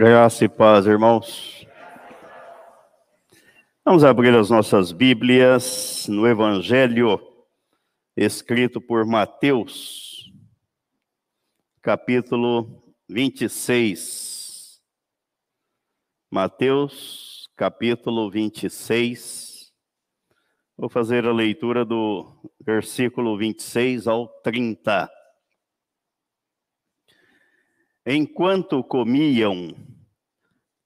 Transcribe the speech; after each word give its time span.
Graça 0.00 0.44
e 0.44 0.48
paz, 0.48 0.86
irmãos. 0.86 1.66
Vamos 3.84 4.04
abrir 4.04 4.32
as 4.32 4.48
nossas 4.48 4.92
Bíblias 4.92 6.06
no 6.08 6.24
Evangelho 6.24 7.20
escrito 8.16 8.80
por 8.80 9.04
Mateus, 9.04 10.32
capítulo 11.82 12.94
26. 13.08 14.80
Mateus, 16.30 17.48
capítulo 17.56 18.30
26. 18.30 19.72
Vou 20.76 20.88
fazer 20.88 21.26
a 21.26 21.32
leitura 21.32 21.84
do 21.84 22.40
versículo 22.64 23.36
26 23.36 24.06
ao 24.06 24.28
30. 24.44 25.17
Enquanto 28.10 28.82
comiam, 28.82 29.76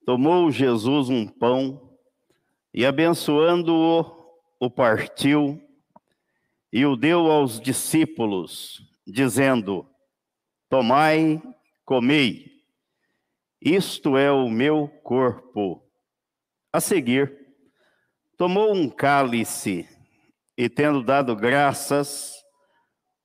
tomou 0.04 0.50
Jesus 0.50 1.08
um 1.08 1.24
pão 1.24 1.96
e, 2.74 2.84
abençoando-o, 2.84 4.04
o 4.58 4.68
partiu 4.68 5.62
e 6.72 6.84
o 6.84 6.96
deu 6.96 7.30
aos 7.30 7.60
discípulos, 7.60 8.82
dizendo: 9.06 9.86
Tomai, 10.68 11.40
comei, 11.84 12.60
isto 13.60 14.16
é 14.16 14.32
o 14.32 14.50
meu 14.50 14.88
corpo. 15.04 15.80
A 16.72 16.80
seguir, 16.80 17.54
tomou 18.36 18.74
um 18.74 18.90
cálice 18.90 19.88
e, 20.58 20.68
tendo 20.68 21.04
dado 21.04 21.36
graças, 21.36 22.34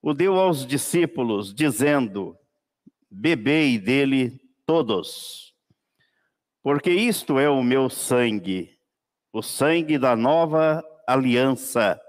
o 0.03 0.13
deu 0.13 0.35
aos 0.35 0.67
discípulos, 0.67 1.51
dizendo: 1.51 2.37
bebei 3.09 3.77
dele 3.77 4.39
todos, 4.65 5.53
porque 6.61 6.91
isto 6.91 7.39
é 7.39 7.49
o 7.49 7.63
meu 7.63 7.89
sangue, 7.89 8.77
o 9.31 9.41
sangue 9.41 9.97
da 9.97 10.15
nova 10.15 10.83
aliança, 11.07 11.99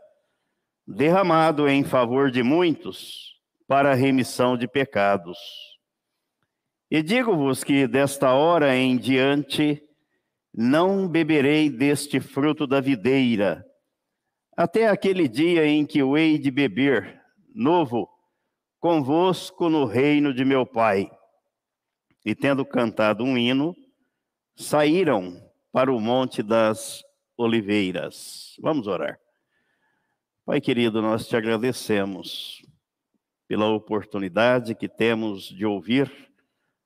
derramado 0.86 1.68
em 1.68 1.84
favor 1.84 2.30
de 2.30 2.42
muitos 2.42 3.34
para 3.66 3.92
a 3.92 3.94
remissão 3.94 4.56
de 4.56 4.66
pecados. 4.66 5.38
E 6.90 7.02
digo-vos 7.02 7.62
que 7.62 7.86
desta 7.86 8.32
hora 8.32 8.74
em 8.74 8.96
diante 8.96 9.82
não 10.52 11.06
beberei 11.06 11.68
deste 11.68 12.18
fruto 12.18 12.66
da 12.66 12.80
videira, 12.80 13.64
até 14.56 14.88
aquele 14.88 15.28
dia 15.28 15.64
em 15.66 15.86
que 15.86 16.02
o 16.02 16.16
hei 16.16 16.36
de 16.36 16.50
beber, 16.50 17.22
novo, 17.54 18.08
convosco 18.80 19.68
no 19.68 19.84
reino 19.84 20.32
de 20.32 20.44
meu 20.44 20.66
Pai. 20.66 21.10
E 22.24 22.34
tendo 22.34 22.64
cantado 22.64 23.24
um 23.24 23.36
hino, 23.36 23.74
saíram 24.56 25.40
para 25.72 25.92
o 25.92 26.00
Monte 26.00 26.42
das 26.42 27.02
Oliveiras. 27.36 28.56
Vamos 28.60 28.86
orar. 28.86 29.18
Pai 30.44 30.60
querido, 30.60 31.02
nós 31.02 31.28
te 31.28 31.36
agradecemos 31.36 32.64
pela 33.46 33.66
oportunidade 33.66 34.74
que 34.74 34.88
temos 34.88 35.44
de 35.44 35.64
ouvir 35.64 36.10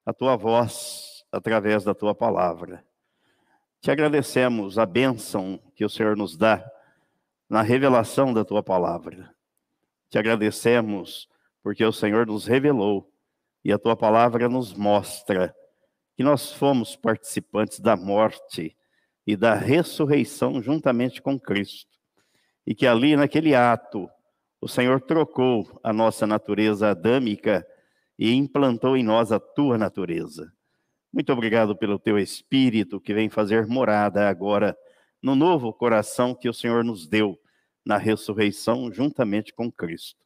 a 0.05 0.12
tua 0.12 0.37
voz 0.37 1.25
através 1.31 1.84
da 1.84 1.95
tua 1.95 2.15
palavra. 2.15 2.84
Te 3.81 3.91
agradecemos 3.91 4.78
a 4.78 4.87
bênção 4.87 5.59
que 5.75 5.84
o 5.84 5.89
Senhor 5.89 6.16
nos 6.16 6.37
dá 6.37 6.65
na 7.49 7.62
revelação 7.62 8.33
da 8.33 8.45
tua 8.45 8.62
palavra. 8.62 9.34
Te 10.09 10.19
agradecemos 10.19 11.28
porque 11.62 11.84
o 11.84 11.93
Senhor 11.93 12.27
nos 12.27 12.47
revelou 12.47 13.11
e 13.65 13.73
a 13.73 13.78
tua 13.78 13.97
palavra 13.97 14.49
nos 14.49 14.75
mostra 14.75 15.55
que 16.17 16.23
nós 16.23 16.53
fomos 16.53 16.97
participantes 16.97 17.81
da 17.81 17.97
morte 17.97 18.77
e 19.27 19.37
da 19.37 19.55
ressurreição 19.55 20.61
juntamente 20.61 21.22
com 21.22 21.39
Cristo. 21.39 21.91
E 22.67 22.75
que 22.75 22.87
ali, 22.87 23.17
naquele 23.17 23.55
ato, 23.55 24.09
o 24.61 24.69
Senhor 24.69 25.01
trocou 25.01 25.81
a 25.83 25.93
nossa 25.93 26.27
natureza 26.27 26.91
adâmica 26.91 27.67
e 28.19 28.33
implantou 28.33 28.97
em 28.97 29.03
nós 29.03 29.33
a 29.33 29.41
tua 29.41 29.78
natureza. 29.78 30.53
Muito 31.12 31.33
obrigado 31.33 31.77
pelo 31.77 31.99
teu 31.99 32.19
Espírito 32.19 33.01
que 33.01 33.12
vem 33.12 33.28
fazer 33.28 33.67
morada 33.67 34.28
agora 34.28 34.77
no 35.22 35.34
novo 35.34 35.72
coração 35.72 36.34
que 36.34 36.49
o 36.49 36.55
Senhor 36.55 36.84
nos 36.84 37.06
deu 37.06 37.39
na 37.84 37.97
ressurreição 37.97 38.93
juntamente 38.93 39.53
com 39.53 39.71
Cristo. 39.71 40.22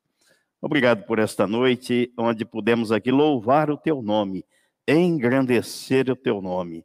Obrigado 0.66 1.04
por 1.04 1.20
esta 1.20 1.46
noite, 1.46 2.12
onde 2.18 2.44
pudemos 2.44 2.90
aqui 2.90 3.12
louvar 3.12 3.70
o 3.70 3.76
teu 3.76 4.02
nome, 4.02 4.44
engrandecer 4.88 6.10
o 6.10 6.16
teu 6.16 6.42
nome. 6.42 6.84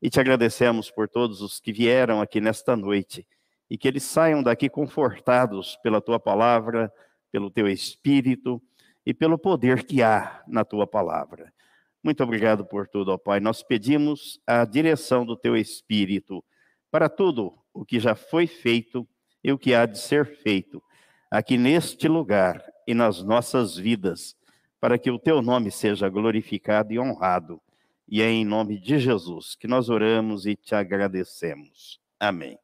E 0.00 0.08
te 0.08 0.20
agradecemos 0.20 0.92
por 0.92 1.08
todos 1.08 1.42
os 1.42 1.58
que 1.58 1.72
vieram 1.72 2.20
aqui 2.20 2.40
nesta 2.40 2.76
noite 2.76 3.26
e 3.68 3.76
que 3.76 3.88
eles 3.88 4.04
saiam 4.04 4.44
daqui 4.44 4.68
confortados 4.68 5.76
pela 5.82 6.00
tua 6.00 6.20
palavra, 6.20 6.88
pelo 7.32 7.50
teu 7.50 7.66
espírito 7.66 8.62
e 9.04 9.12
pelo 9.12 9.36
poder 9.36 9.82
que 9.82 10.04
há 10.04 10.44
na 10.46 10.64
tua 10.64 10.86
palavra. 10.86 11.52
Muito 12.04 12.22
obrigado 12.22 12.64
por 12.64 12.86
tudo, 12.86 13.10
ó 13.10 13.18
Pai. 13.18 13.40
Nós 13.40 13.60
pedimos 13.60 14.40
a 14.46 14.64
direção 14.64 15.26
do 15.26 15.36
teu 15.36 15.56
espírito 15.56 16.44
para 16.92 17.08
tudo 17.08 17.58
o 17.74 17.84
que 17.84 17.98
já 17.98 18.14
foi 18.14 18.46
feito 18.46 19.04
e 19.42 19.50
o 19.50 19.58
que 19.58 19.74
há 19.74 19.84
de 19.84 19.98
ser 19.98 20.26
feito 20.26 20.80
aqui 21.30 21.56
neste 21.56 22.08
lugar 22.08 22.64
e 22.86 22.94
nas 22.94 23.22
nossas 23.22 23.76
vidas, 23.76 24.36
para 24.80 24.98
que 24.98 25.10
o 25.10 25.18
teu 25.18 25.42
nome 25.42 25.70
seja 25.70 26.08
glorificado 26.08 26.92
e 26.92 26.98
honrado. 26.98 27.60
E 28.08 28.22
é 28.22 28.30
em 28.30 28.44
nome 28.44 28.78
de 28.78 28.98
Jesus 28.98 29.56
que 29.56 29.66
nós 29.66 29.88
oramos 29.88 30.46
e 30.46 30.54
te 30.54 30.74
agradecemos. 30.74 32.00
Amém. 32.20 32.58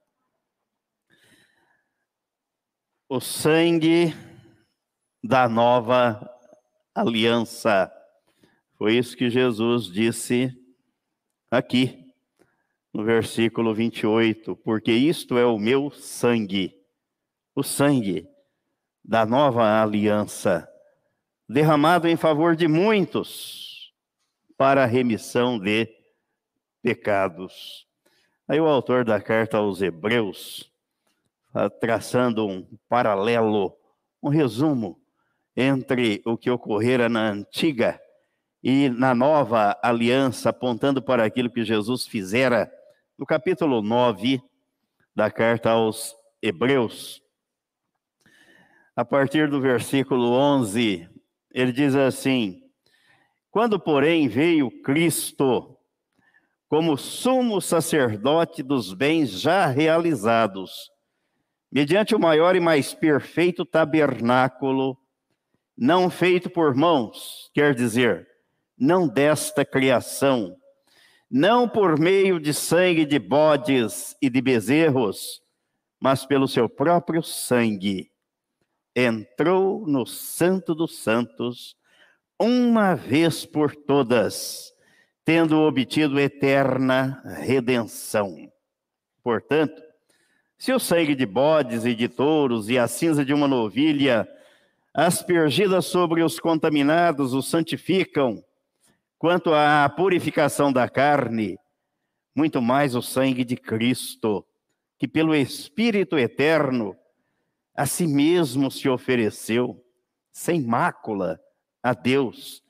O 3.09 3.21
sangue 3.21 4.15
da 5.23 5.49
nova 5.49 6.29
aliança. 6.95 7.93
Foi 8.77 8.97
isso 8.97 9.17
que 9.17 9.29
Jesus 9.29 9.87
disse 9.87 10.51
aqui, 11.51 12.13
no 12.93 13.05
versículo 13.05 13.75
28, 13.75 14.57
porque 14.57 14.93
isto 14.93 15.37
é 15.37 15.45
o 15.45 15.59
meu 15.59 15.91
sangue, 15.91 16.75
o 17.55 17.63
sangue 17.63 18.29
da 19.13 19.27
nova 19.27 19.83
aliança, 19.83 20.67
derramado 21.47 22.09
em 22.09 22.17
favor 22.17 22.57
de 22.57 22.67
muitos 22.67 23.93
para 24.57 24.85
a 24.85 24.87
remissão 24.87 25.59
de 25.59 25.87
pecados. 26.83 27.87
Aí 28.49 28.59
o 28.59 28.67
autor 28.67 29.05
da 29.05 29.21
carta 29.21 29.59
aos 29.59 29.83
Hebreus, 29.83 30.73
tá 31.53 31.69
traçando 31.69 32.47
um 32.47 32.67
paralelo, 32.89 33.77
um 34.23 34.31
resumo 34.31 34.99
entre 35.55 36.23
o 36.25 36.35
que 36.39 36.51
ocorrera 36.51 37.07
na 37.07 37.29
antiga 37.29 38.01
e 38.65 38.89
na 38.89 39.15
nova 39.15 39.79
aliança, 39.83 40.49
apontando 40.49 41.03
para 41.03 41.23
aquilo 41.23 41.51
que 41.51 41.63
Jesus 41.63 42.07
fizera 42.07 42.73
no 43.19 43.27
capítulo 43.27 43.83
9 43.83 44.43
da 45.15 45.31
carta 45.31 45.73
aos 45.73 46.17
Hebreus 46.41 47.22
a 48.95 49.05
partir 49.05 49.49
do 49.49 49.61
versículo 49.61 50.33
11, 50.33 51.09
ele 51.53 51.73
diz 51.73 51.95
assim: 51.95 52.63
Quando, 53.51 53.81
porém, 53.81 54.29
veio 54.29 54.71
Cristo 54.83 55.77
como 56.69 56.97
sumo 56.97 57.61
sacerdote 57.61 58.63
dos 58.63 58.95
bens 58.95 59.29
já 59.31 59.67
realizados, 59.67 60.91
mediante 61.71 62.15
o 62.15 62.19
maior 62.19 62.57
e 62.57 62.61
mais 62.61 62.95
perfeito 62.95 63.65
tabernáculo, 63.65 64.97
não 65.77 66.09
feito 66.09 66.49
por 66.49 66.75
mãos, 66.75 67.51
quer 67.53 67.75
dizer, 67.75 68.27
não 68.79 69.07
desta 69.07 69.65
criação, 69.65 70.57
não 71.31 71.69
por 71.69 71.99
meio 71.99 72.41
de 72.41 72.55
sangue 72.55 73.05
de 73.05 73.19
bodes 73.19 74.17
e 74.21 74.29
de 74.31 74.41
bezerros, 74.41 75.43
mas 76.01 76.25
pelo 76.27 76.49
seu 76.49 76.69
próprio 76.69 77.23
sangue 77.23 78.12
entrou 78.95 79.87
no 79.87 80.07
Santo 80.07 80.75
dos 80.75 80.99
Santos 80.99 81.77
uma 82.39 82.95
vez 82.95 83.47
por 83.47 83.75
todas, 83.75 84.73
tendo 85.25 85.61
obtido 85.61 86.19
eterna 86.19 87.23
redenção. 87.41 88.51
Portanto, 89.23 89.81
se 90.59 90.73
o 90.73 90.79
sangue 90.79 91.15
de 91.15 91.27
bodes 91.27 91.85
e 91.85 91.95
de 91.95 92.09
touros 92.09 92.69
e 92.69 92.79
a 92.79 92.87
cinza 92.87 93.25
de 93.25 93.33
uma 93.33 93.49
novilha 93.49 94.29
aspergida 94.95 95.81
sobre 95.81 96.23
os 96.23 96.39
contaminados 96.39 97.33
os 97.33 97.49
santificam, 97.49 98.45
quanto 99.19 99.55
à 99.55 99.89
purificação 99.89 100.73
da 100.73 100.89
carne, 100.89 101.59
muito 102.35 102.61
mais 102.61 102.95
o 102.95 103.03
sangue 103.03 103.45
de 103.45 103.57
Cristo, 103.57 104.45
que 104.99 105.07
pelo 105.07 105.35
Espírito 105.35 106.19
eterno 106.19 106.97
a 107.75 107.87
si 107.87 108.07
mesmo 108.07 108.71
se 108.71 108.89
ofereceu, 108.89 109.83
sem 110.33 110.63
mácula, 110.63 111.41
a 111.83 111.95
Deus, 111.95 112.63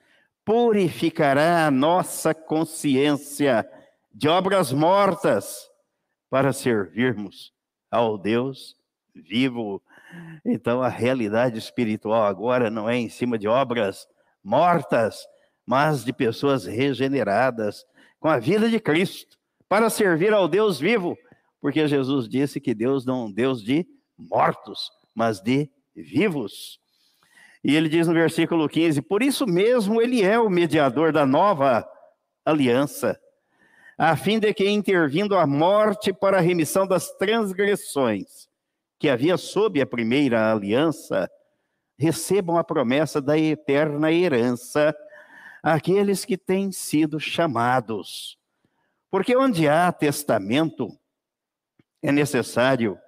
purificará 0.45 1.67
a 1.67 1.71
nossa 1.71 2.35
consciência 2.35 3.69
de 4.13 4.29
obras 4.29 4.73
mortas, 4.73 5.71
para 6.29 6.53
servirmos 6.53 7.53
ao 7.91 8.17
Deus 8.17 8.75
vivo. 9.15 9.83
Então 10.45 10.83
a 10.83 10.89
realidade 10.89 11.59
espiritual 11.59 12.25
agora 12.25 12.71
não 12.71 12.89
é 12.89 12.97
em 12.97 13.09
cima 13.09 13.39
de 13.39 13.47
obras 13.47 14.09
mortas, 14.43 15.27
mas 15.67 16.05
de 16.05 16.13
pessoas 16.13 16.65
regeneradas 16.65 17.85
com 18.19 18.29
a 18.29 18.39
vida 18.39 18.71
de 18.71 18.81
Cristo, 18.81 19.37
para 19.69 19.91
servir 19.91 20.33
ao 20.33 20.49
Deus 20.49 20.79
vivo, 20.79 21.17
porque 21.61 21.87
Jesus 21.87 22.29
disse 22.29 22.61
que 22.61 22.75
Deus 22.75 23.05
não 23.05 23.23
é 23.23 23.25
um 23.25 23.33
Deus 23.33 23.63
de 23.63 23.87
mortos, 24.17 24.91
mas 25.15 25.41
de 25.41 25.71
vivos. 25.95 26.81
E 27.65 27.77
ele 27.77 27.89
diz 27.89 28.07
no 28.07 28.15
versículo 28.15 28.69
15: 28.69 29.03
Por 29.03 29.23
isso 29.23 29.47
mesmo 29.47 30.01
ele 30.01 30.23
é 30.23 30.39
o 30.39 30.51
mediador 30.51 31.13
da 31.13 31.25
nova 31.25 31.89
aliança, 32.45 33.19
a 33.97 34.17
fim 34.17 34.39
de 34.39 34.53
que, 34.53 34.69
intervindo 34.69 35.37
a 35.37 35.47
morte 35.47 36.13
para 36.13 36.39
a 36.39 36.41
remissão 36.41 36.87
das 36.87 37.11
transgressões 37.13 38.49
que 38.99 39.09
havia 39.09 39.37
sob 39.37 39.81
a 39.81 39.87
primeira 39.87 40.53
aliança, 40.53 41.31
recebam 41.99 42.57
a 42.57 42.65
promessa 42.65 43.21
da 43.21 43.39
eterna 43.39 44.13
herança 44.13 44.95
aqueles 45.63 46.25
que 46.25 46.37
têm 46.37 46.73
sido 46.73 47.21
chamados. 47.21 48.39
Porque 49.11 49.37
onde 49.37 49.69
há 49.69 49.93
testamento, 49.93 50.89
é 52.03 52.11
necessário 52.11 52.99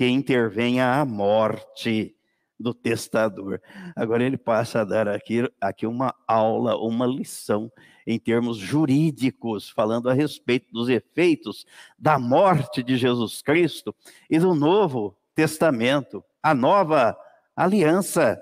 que 0.00 0.08
intervenha 0.08 0.94
a 0.94 1.04
morte 1.04 2.16
do 2.58 2.72
testador. 2.72 3.60
Agora 3.94 4.24
ele 4.24 4.38
passa 4.38 4.80
a 4.80 4.84
dar 4.84 5.06
aqui, 5.06 5.46
aqui 5.60 5.86
uma 5.86 6.14
aula, 6.26 6.74
uma 6.78 7.06
lição 7.06 7.70
em 8.06 8.18
termos 8.18 8.56
jurídicos, 8.56 9.68
falando 9.68 10.08
a 10.08 10.14
respeito 10.14 10.72
dos 10.72 10.88
efeitos 10.88 11.66
da 11.98 12.18
morte 12.18 12.82
de 12.82 12.96
Jesus 12.96 13.42
Cristo 13.42 13.94
e 14.30 14.38
do 14.38 14.54
Novo 14.54 15.14
Testamento, 15.34 16.24
a 16.42 16.54
nova 16.54 17.14
aliança. 17.54 18.40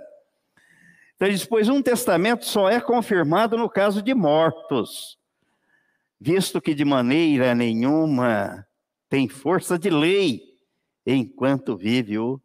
Então 1.17 1.27
ele 1.27 1.37
diz: 1.37 1.45
pois 1.45 1.69
um 1.69 1.83
testamento 1.83 2.45
só 2.45 2.71
é 2.71 2.81
confirmado 2.81 3.59
no 3.59 3.69
caso 3.69 4.01
de 4.01 4.15
mortos, 4.15 5.19
visto 6.21 6.61
que 6.61 6.73
de 6.73 6.85
maneira 6.85 7.53
nenhuma 7.53 8.65
tem 9.09 9.29
força 9.29 9.77
de 9.77 9.91
lei 9.91 10.48
enquanto 11.15 11.77
vive 11.77 12.19
o 12.19 12.41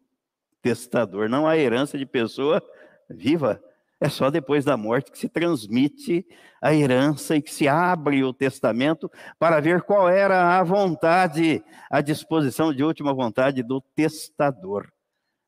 testador. 0.62 1.28
Não 1.28 1.46
há 1.46 1.58
herança 1.58 1.98
de 1.98 2.06
pessoa 2.06 2.62
viva. 3.08 3.62
É 4.00 4.08
só 4.08 4.30
depois 4.30 4.64
da 4.64 4.76
morte 4.76 5.10
que 5.10 5.18
se 5.18 5.28
transmite 5.28 6.26
a 6.60 6.74
herança 6.74 7.36
e 7.36 7.42
que 7.42 7.52
se 7.52 7.68
abre 7.68 8.24
o 8.24 8.32
testamento 8.32 9.10
para 9.38 9.60
ver 9.60 9.82
qual 9.82 10.08
era 10.08 10.58
a 10.58 10.62
vontade, 10.62 11.62
a 11.90 12.00
disposição 12.00 12.72
de 12.72 12.82
última 12.82 13.12
vontade 13.12 13.62
do 13.62 13.82
testador. 13.94 14.90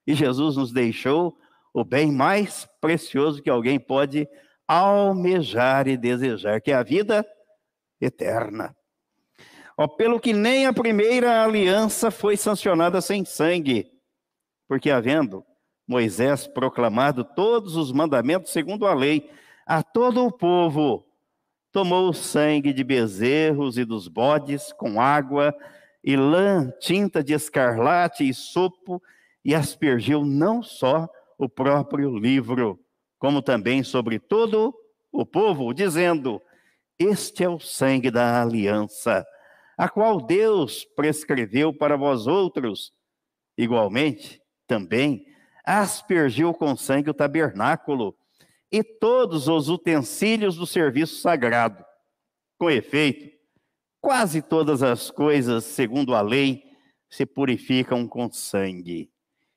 E 0.06 0.14
Jesus 0.14 0.56
nos 0.56 0.72
deixou 0.72 1.36
o 1.72 1.84
bem 1.84 2.12
mais 2.12 2.68
precioso 2.80 3.42
que 3.42 3.50
alguém 3.50 3.80
pode 3.80 4.28
almejar 4.68 5.88
e 5.88 5.96
desejar, 5.96 6.60
que 6.60 6.70
é 6.70 6.74
a 6.74 6.82
vida 6.82 7.26
eterna. 8.00 8.75
Ó, 9.76 9.86
pelo 9.86 10.18
que 10.18 10.32
nem 10.32 10.66
a 10.66 10.72
primeira 10.72 11.44
aliança 11.44 12.10
foi 12.10 12.36
sancionada 12.36 13.00
sem 13.02 13.24
sangue, 13.24 13.92
porque 14.66 14.90
havendo 14.90 15.44
Moisés 15.86 16.46
proclamado 16.46 17.22
todos 17.22 17.76
os 17.76 17.92
mandamentos 17.92 18.52
segundo 18.52 18.86
a 18.86 18.94
lei 18.94 19.30
a 19.66 19.82
todo 19.82 20.24
o 20.24 20.32
povo, 20.32 21.06
tomou 21.70 22.08
o 22.08 22.14
sangue 22.14 22.72
de 22.72 22.82
bezerros 22.82 23.76
e 23.76 23.84
dos 23.84 24.08
bodes 24.08 24.72
com 24.72 24.98
água 24.98 25.54
e 26.02 26.16
lã, 26.16 26.72
tinta 26.80 27.22
de 27.22 27.34
escarlate 27.34 28.26
e 28.26 28.32
sopo, 28.32 29.02
e 29.44 29.54
aspergiu 29.54 30.24
não 30.24 30.62
só 30.62 31.08
o 31.36 31.48
próprio 31.48 32.16
livro, 32.16 32.80
como 33.18 33.42
também 33.42 33.82
sobre 33.82 34.18
todo 34.18 34.74
o 35.12 35.26
povo, 35.26 35.74
dizendo: 35.74 36.40
Este 36.98 37.44
é 37.44 37.48
o 37.48 37.58
sangue 37.58 38.10
da 38.10 38.40
aliança 38.40 39.26
a 39.76 39.88
qual 39.88 40.20
Deus 40.20 40.84
prescreveu 40.84 41.72
para 41.72 41.96
vós 41.96 42.26
outros. 42.26 42.92
Igualmente, 43.58 44.40
também 44.66 45.26
aspergiu 45.64 46.54
com 46.54 46.76
sangue 46.76 47.10
o 47.10 47.14
tabernáculo 47.14 48.16
e 48.70 48.82
todos 48.82 49.48
os 49.48 49.68
utensílios 49.68 50.56
do 50.56 50.66
serviço 50.66 51.20
sagrado. 51.20 51.84
Com 52.58 52.70
efeito, 52.70 53.36
quase 54.00 54.40
todas 54.40 54.82
as 54.82 55.10
coisas, 55.10 55.64
segundo 55.64 56.14
a 56.14 56.20
lei, 56.20 56.62
se 57.08 57.26
purificam 57.26 58.06
com 58.06 58.30
sangue, 58.30 59.10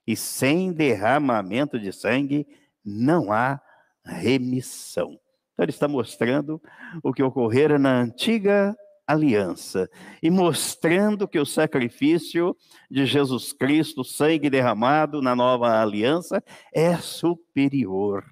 e 0.05 0.15
sem 0.15 0.71
derramamento 0.71 1.79
de 1.79 1.91
sangue 1.91 2.47
não 2.83 3.31
há 3.31 3.59
remissão. 4.03 5.19
Então, 5.53 5.63
ele 5.65 5.71
está 5.71 5.87
mostrando 5.87 6.61
o 7.03 7.13
que 7.13 7.23
ocorrera 7.23 7.77
na 7.77 7.99
antiga 8.01 8.75
aliança 9.09 9.89
e 10.21 10.29
mostrando 10.29 11.27
que 11.27 11.39
o 11.39 11.45
sacrifício 11.45 12.55
de 12.91 13.07
Jesus 13.07 13.51
Cristo, 13.51 14.03
sangue 14.03 14.49
derramado 14.49 15.19
na 15.19 15.35
nova 15.35 15.81
aliança, 15.81 16.43
é 16.71 16.95
superior. 16.97 18.23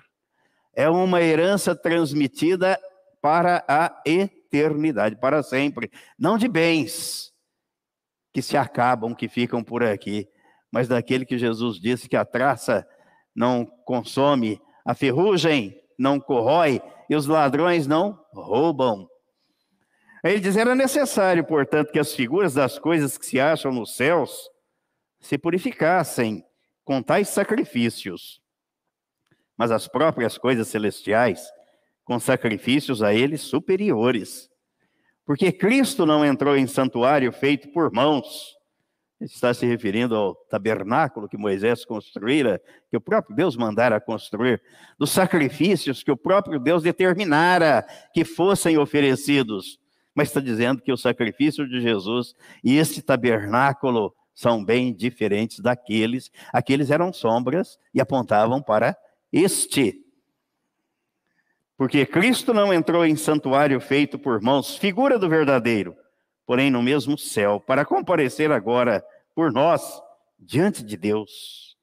É 0.76 0.88
uma 0.88 1.20
herança 1.22 1.76
transmitida 1.76 2.80
para 3.20 3.66
a 3.68 4.02
eternidade, 4.06 5.16
para 5.16 5.42
sempre. 5.42 5.90
Não 6.18 6.38
de 6.38 6.48
bens 6.48 7.34
que 8.32 8.42
se 8.44 8.56
acabam, 8.56 9.16
que 9.16 9.28
ficam 9.28 9.64
por 9.64 9.84
aqui, 9.84 10.30
mas 10.72 10.88
daquele 10.88 11.26
que 11.26 11.40
Jesus 11.40 11.80
disse 11.80 12.08
que 12.08 12.16
a 12.16 12.24
traça 12.24 12.88
não 13.36 13.66
consome, 13.84 14.62
a 14.86 14.94
ferrugem 14.94 15.76
não 15.98 16.20
corrói 16.20 16.80
e 17.10 17.16
os 17.16 17.26
ladrões 17.26 17.88
não 17.88 18.20
roubam. 18.32 19.08
Ele 20.24 20.40
diz: 20.40 20.56
era 20.58 20.76
necessário, 20.76 21.44
portanto, 21.44 21.92
que 21.92 22.00
as 22.00 22.14
figuras 22.14 22.54
das 22.54 22.80
coisas 22.80 23.18
que 23.18 23.26
se 23.26 23.40
acham 23.40 23.72
nos 23.72 23.96
céus 23.96 24.50
se 25.20 25.38
purificassem 25.38 26.44
com 26.84 27.02
tais 27.02 27.30
sacrifícios, 27.30 28.42
mas 29.58 29.72
as 29.72 29.88
próprias 29.88 30.38
coisas 30.38 30.68
celestiais 30.68 31.48
com 32.06 32.20
sacrifícios 32.20 33.04
a 33.04 33.14
eles 33.14 33.42
superiores. 33.42 34.50
Porque 35.26 35.52
Cristo 35.52 36.06
não 36.06 36.24
entrou 36.24 36.56
em 36.56 36.66
santuário 36.66 37.34
feito 37.34 37.68
por 37.74 37.92
mãos. 37.92 38.56
Ele 39.20 39.30
está 39.30 39.54
se 39.54 39.66
referindo 39.66 40.16
ao 40.16 40.34
tabernáculo 40.34 41.28
que 41.28 41.38
Moisés 41.38 41.84
construíra, 41.84 42.62
que 42.90 42.96
o 42.96 43.02
próprio 43.02 43.36
Deus 43.36 43.58
mandara 43.58 44.00
construir, 44.00 44.62
dos 44.98 45.12
sacrifícios 45.12 46.02
que 46.02 46.12
o 46.12 46.16
próprio 46.16 46.60
Deus 46.60 46.84
determinara 46.84 47.86
que 48.14 48.24
fossem 48.24 48.78
oferecidos 48.78 49.78
mas 50.18 50.30
está 50.30 50.40
dizendo 50.40 50.82
que 50.82 50.92
o 50.92 50.98
sacrifício 50.98 51.70
de 51.70 51.80
Jesus 51.80 52.34
e 52.64 52.76
esse 52.76 53.04
tabernáculo 53.04 54.16
são 54.34 54.66
bem 54.66 54.92
diferentes 54.92 55.60
daqueles. 55.60 56.32
Aqueles 56.52 56.90
eram 56.90 57.14
sombras 57.14 57.78
e 57.94 58.02
apontavam 58.02 58.60
para 58.60 58.98
este. 59.32 60.04
Porque 61.78 62.04
Cristo 62.04 62.52
não 62.52 62.74
entrou 62.74 63.06
em 63.06 63.16
santuário 63.16 63.80
feito 63.80 64.18
por 64.18 64.42
mãos, 64.42 64.76
figura 64.76 65.20
do 65.20 65.30
verdadeiro, 65.30 65.96
porém 66.48 66.72
no 66.72 66.82
mesmo 66.82 67.16
céu, 67.16 67.60
para 67.60 67.86
comparecer 67.86 68.52
agora 68.52 69.06
por 69.36 69.52
nós 69.52 70.02
diante 70.40 70.84
de 70.84 70.98
Deus. 70.98 71.78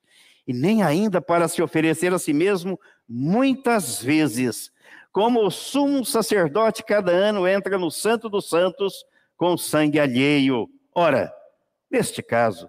E 0.45 0.53
nem 0.53 0.83
ainda 0.83 1.23
para 1.23 1.47
se 1.47 1.63
oferecer 1.63 2.13
a 2.13 2.19
si 2.19 2.33
mesmo 2.33 2.81
muitas 3.09 4.03
vezes, 4.03 4.73
como 5.15 5.47
o 5.47 5.51
sumo 5.51 6.05
sacerdote 6.05 6.83
cada 6.83 7.13
ano 7.13 7.47
entra 7.47 7.79
no 7.79 7.89
Santo 7.89 8.29
dos 8.29 8.49
Santos 8.49 9.05
com 9.37 9.57
sangue 9.57 10.01
alheio. 10.01 10.69
Ora, 10.93 11.33
neste 11.89 12.21
caso, 12.21 12.69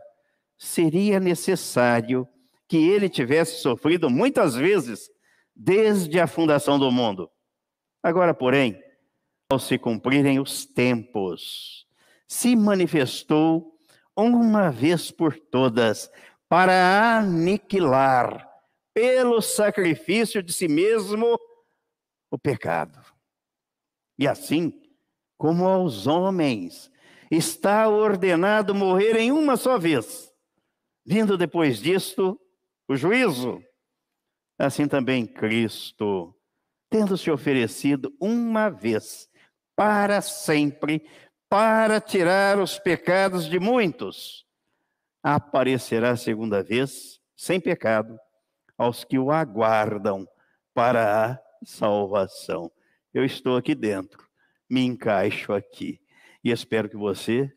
seria 0.56 1.20
necessário 1.20 2.28
que 2.68 2.78
ele 2.78 3.10
tivesse 3.10 3.64
sofrido 3.64 4.12
muitas 4.12 4.54
vezes 4.54 5.10
desde 5.56 6.20
a 6.20 6.28
fundação 6.28 6.78
do 6.78 6.92
mundo. 6.92 7.32
Agora, 8.04 8.32
porém, 8.32 8.80
ao 9.50 9.58
se 9.58 9.80
cumprirem 9.80 10.40
os 10.40 10.68
tempos, 10.68 11.88
se 12.28 12.56
manifestou 12.56 13.76
uma 14.16 14.70
vez 14.70 15.10
por 15.10 15.36
todas 15.36 16.12
para 16.48 17.18
aniquilar 17.18 18.48
pelo 18.94 19.42
sacrifício 19.42 20.44
de 20.44 20.54
si 20.54 20.68
mesmo 20.68 21.40
o 22.36 22.40
pecado. 22.40 23.00
E 24.20 24.28
assim, 24.28 24.82
como 25.38 25.66
aos 25.66 26.06
homens 26.06 26.92
está 27.32 27.88
ordenado 27.88 28.76
morrer 28.76 29.18
em 29.18 29.32
uma 29.32 29.58
só 29.58 29.78
vez, 29.78 30.32
vindo 31.06 31.38
depois 31.38 31.80
disto 31.80 32.40
o 32.88 32.96
juízo, 32.96 33.64
assim 34.60 34.88
também 34.88 35.26
Cristo, 35.26 36.36
tendo 36.90 37.18
se 37.18 37.32
oferecido 37.32 38.14
uma 38.22 38.70
vez 38.70 39.30
para 39.76 40.22
sempre 40.22 41.06
para 41.50 42.02
tirar 42.02 42.60
os 42.60 42.78
pecados 42.78 43.46
de 43.46 43.60
muitos, 43.60 44.46
aparecerá 45.24 46.16
segunda 46.16 46.62
vez, 46.62 47.20
sem 47.36 47.60
pecado, 47.60 48.18
aos 48.78 49.04
que 49.04 49.18
o 49.18 49.32
aguardam 49.32 50.28
para 50.74 51.32
a 51.32 51.45
salvação. 51.66 52.72
Eu 53.14 53.26
estou 53.26 53.58
aqui 53.58 53.74
dentro, 53.74 54.28
me 54.70 54.82
encaixo 54.82 55.54
aqui 55.54 56.00
e 56.44 56.52
espero 56.52 56.90
que 56.90 56.98
você 56.98 57.52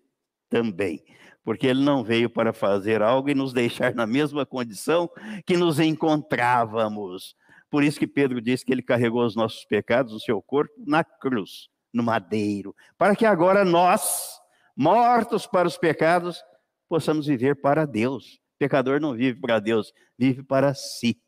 também, 0.49 1.05
porque 1.45 1.67
ele 1.67 1.83
não 1.83 2.03
veio 2.03 2.31
para 2.31 2.53
fazer 2.53 3.03
algo 3.03 3.29
e 3.29 3.35
nos 3.35 3.53
deixar 3.53 3.95
na 3.95 4.07
mesma 4.07 4.47
condição 4.47 5.11
que 5.47 5.57
nos 5.57 5.79
encontrávamos. 5.79 7.37
Por 7.71 7.85
isso 7.85 7.99
que 7.99 8.07
Pedro 8.07 8.41
diz 8.41 8.65
que 8.65 8.73
ele 8.73 8.83
carregou 8.83 9.25
os 9.25 9.37
nossos 9.37 9.65
pecados, 9.65 10.15
o 10.15 10.21
seu 10.21 10.41
corpo, 10.41 10.73
na 10.87 11.05
cruz, 11.05 11.69
no 11.93 12.03
madeiro, 12.03 12.75
para 12.97 13.15
que 13.15 13.27
agora 13.27 13.65
nós, 13.65 14.39
mortos 14.75 15.47
para 15.47 15.69
os 15.69 15.77
pecados, 15.77 16.43
possamos 16.89 17.27
viver 17.27 17.61
para 17.61 17.85
Deus. 17.85 18.37
O 18.37 18.59
pecador 18.59 19.01
não 19.01 19.13
vive 19.13 19.39
para 19.39 19.61
Deus, 19.61 19.93
vive 20.19 20.43
para 20.43 20.73
si. 20.73 21.21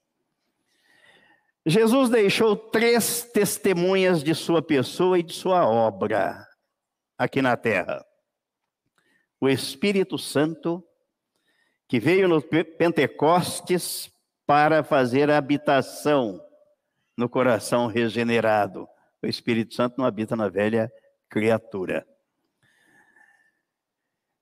Jesus 1.66 2.08
deixou 2.08 2.56
três 2.56 3.22
testemunhas 3.22 4.22
de 4.22 4.34
sua 4.34 4.62
pessoa 4.62 5.18
e 5.18 5.22
de 5.22 5.34
sua 5.34 5.68
obra 5.68 6.46
aqui 7.18 7.42
na 7.42 7.56
terra. 7.56 8.04
O 9.38 9.48
Espírito 9.48 10.16
Santo, 10.16 10.82
que 11.86 12.00
veio 12.00 12.28
no 12.28 12.42
Pentecostes 12.42 14.10
para 14.46 14.82
fazer 14.82 15.30
habitação 15.30 16.42
no 17.16 17.28
coração 17.28 17.86
regenerado. 17.86 18.88
O 19.22 19.26
Espírito 19.26 19.74
Santo 19.74 19.96
não 19.98 20.06
habita 20.06 20.34
na 20.34 20.48
velha 20.48 20.90
criatura. 21.28 22.06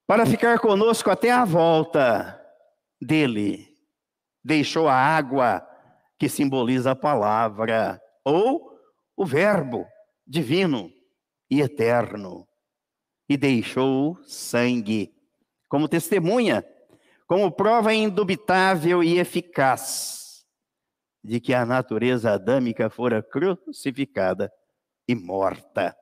Para 0.06 0.24
ficar 0.24 0.60
conosco 0.60 1.10
até 1.10 1.30
a 1.30 1.44
volta 1.44 2.40
dele, 3.02 3.68
deixou 4.42 4.88
a 4.88 4.94
água 4.94 5.67
que 6.18 6.28
simboliza 6.28 6.92
a 6.92 6.96
palavra, 6.96 8.00
ou 8.24 8.78
o 9.16 9.24
Verbo 9.24 9.86
divino 10.26 10.90
e 11.50 11.60
eterno, 11.60 12.46
e 13.28 13.36
deixou 13.36 14.18
sangue 14.24 15.14
como 15.68 15.88
testemunha 15.88 16.64
como 17.28 17.52
prova 17.52 17.92
indubitável 17.92 19.04
e 19.04 19.18
eficaz 19.18 20.46
de 21.22 21.38
que 21.38 21.52
a 21.52 21.66
natureza 21.66 22.32
adâmica 22.32 22.88
fora 22.88 23.22
crucificada 23.22 24.50
e 25.06 25.14
morta. 25.14 25.94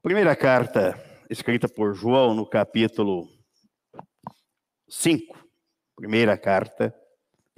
Primeira 0.00 0.36
carta 0.36 0.94
escrita 1.28 1.68
por 1.68 1.92
João 1.92 2.34
no 2.34 2.48
capítulo 2.48 3.28
5. 4.88 5.36
Primeira 5.96 6.38
carta 6.38 6.94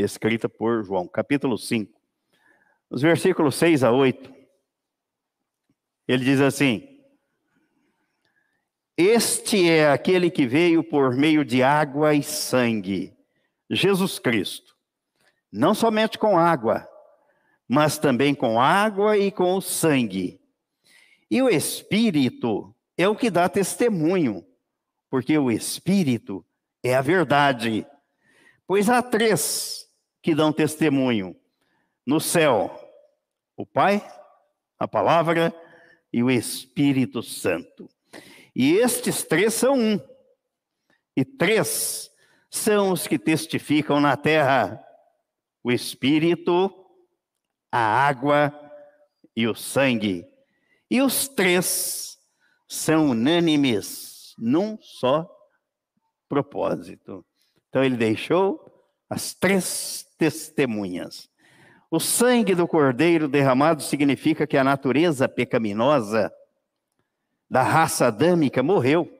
escrita 0.00 0.48
por 0.48 0.84
João, 0.84 1.06
capítulo 1.06 1.56
5. 1.56 2.00
Os 2.90 3.02
versículos 3.02 3.54
6 3.56 3.84
a 3.84 3.92
8. 3.92 4.32
Ele 6.08 6.24
diz 6.24 6.40
assim: 6.40 6.90
este 9.02 9.66
é 9.66 9.90
aquele 9.90 10.30
que 10.30 10.46
veio 10.46 10.84
por 10.84 11.16
meio 11.16 11.42
de 11.42 11.62
água 11.62 12.12
e 12.12 12.22
sangue, 12.22 13.16
Jesus 13.70 14.18
Cristo. 14.18 14.76
Não 15.50 15.72
somente 15.72 16.18
com 16.18 16.36
água, 16.36 16.86
mas 17.66 17.96
também 17.96 18.34
com 18.34 18.60
água 18.60 19.16
e 19.16 19.30
com 19.30 19.54
o 19.54 19.62
sangue. 19.62 20.38
E 21.30 21.40
o 21.40 21.48
Espírito 21.48 22.76
é 22.94 23.08
o 23.08 23.16
que 23.16 23.30
dá 23.30 23.48
testemunho, 23.48 24.44
porque 25.08 25.38
o 25.38 25.50
Espírito 25.50 26.44
é 26.82 26.94
a 26.94 27.00
verdade. 27.00 27.86
Pois 28.66 28.90
há 28.90 29.00
três 29.00 29.89
que 30.22 30.34
dão 30.34 30.52
testemunho: 30.52 31.36
no 32.06 32.20
céu, 32.20 32.70
o 33.56 33.66
Pai, 33.66 34.04
a 34.78 34.88
Palavra 34.88 35.54
e 36.12 36.22
o 36.22 36.30
Espírito 36.30 37.22
Santo. 37.22 37.88
E 38.54 38.74
estes 38.74 39.22
três 39.22 39.54
são 39.54 39.78
um. 39.78 40.00
E 41.16 41.24
três 41.24 42.10
são 42.50 42.92
os 42.92 43.06
que 43.06 43.18
testificam 43.18 44.00
na 44.00 44.16
terra: 44.16 44.82
o 45.62 45.70
Espírito, 45.70 46.72
a 47.70 47.78
água 47.78 48.52
e 49.36 49.46
o 49.46 49.54
sangue. 49.54 50.26
E 50.90 51.00
os 51.00 51.28
três 51.28 52.18
são 52.68 53.10
unânimes 53.10 54.34
num 54.38 54.78
só 54.80 55.28
propósito. 56.28 57.24
Então 57.68 57.84
ele 57.84 57.96
deixou 57.96 58.69
as 59.10 59.34
três 59.34 60.06
testemunhas. 60.16 61.28
O 61.90 61.98
sangue 61.98 62.54
do 62.54 62.68
cordeiro 62.68 63.26
derramado 63.26 63.82
significa 63.82 64.46
que 64.46 64.56
a 64.56 64.62
natureza 64.62 65.28
pecaminosa 65.28 66.32
da 67.50 67.64
raça 67.64 68.06
adâmica 68.06 68.62
morreu, 68.62 69.10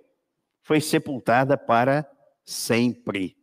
foi 0.63 0.81
sepultada 0.81 1.59
para 1.59 2.09
sempre. 2.45 3.37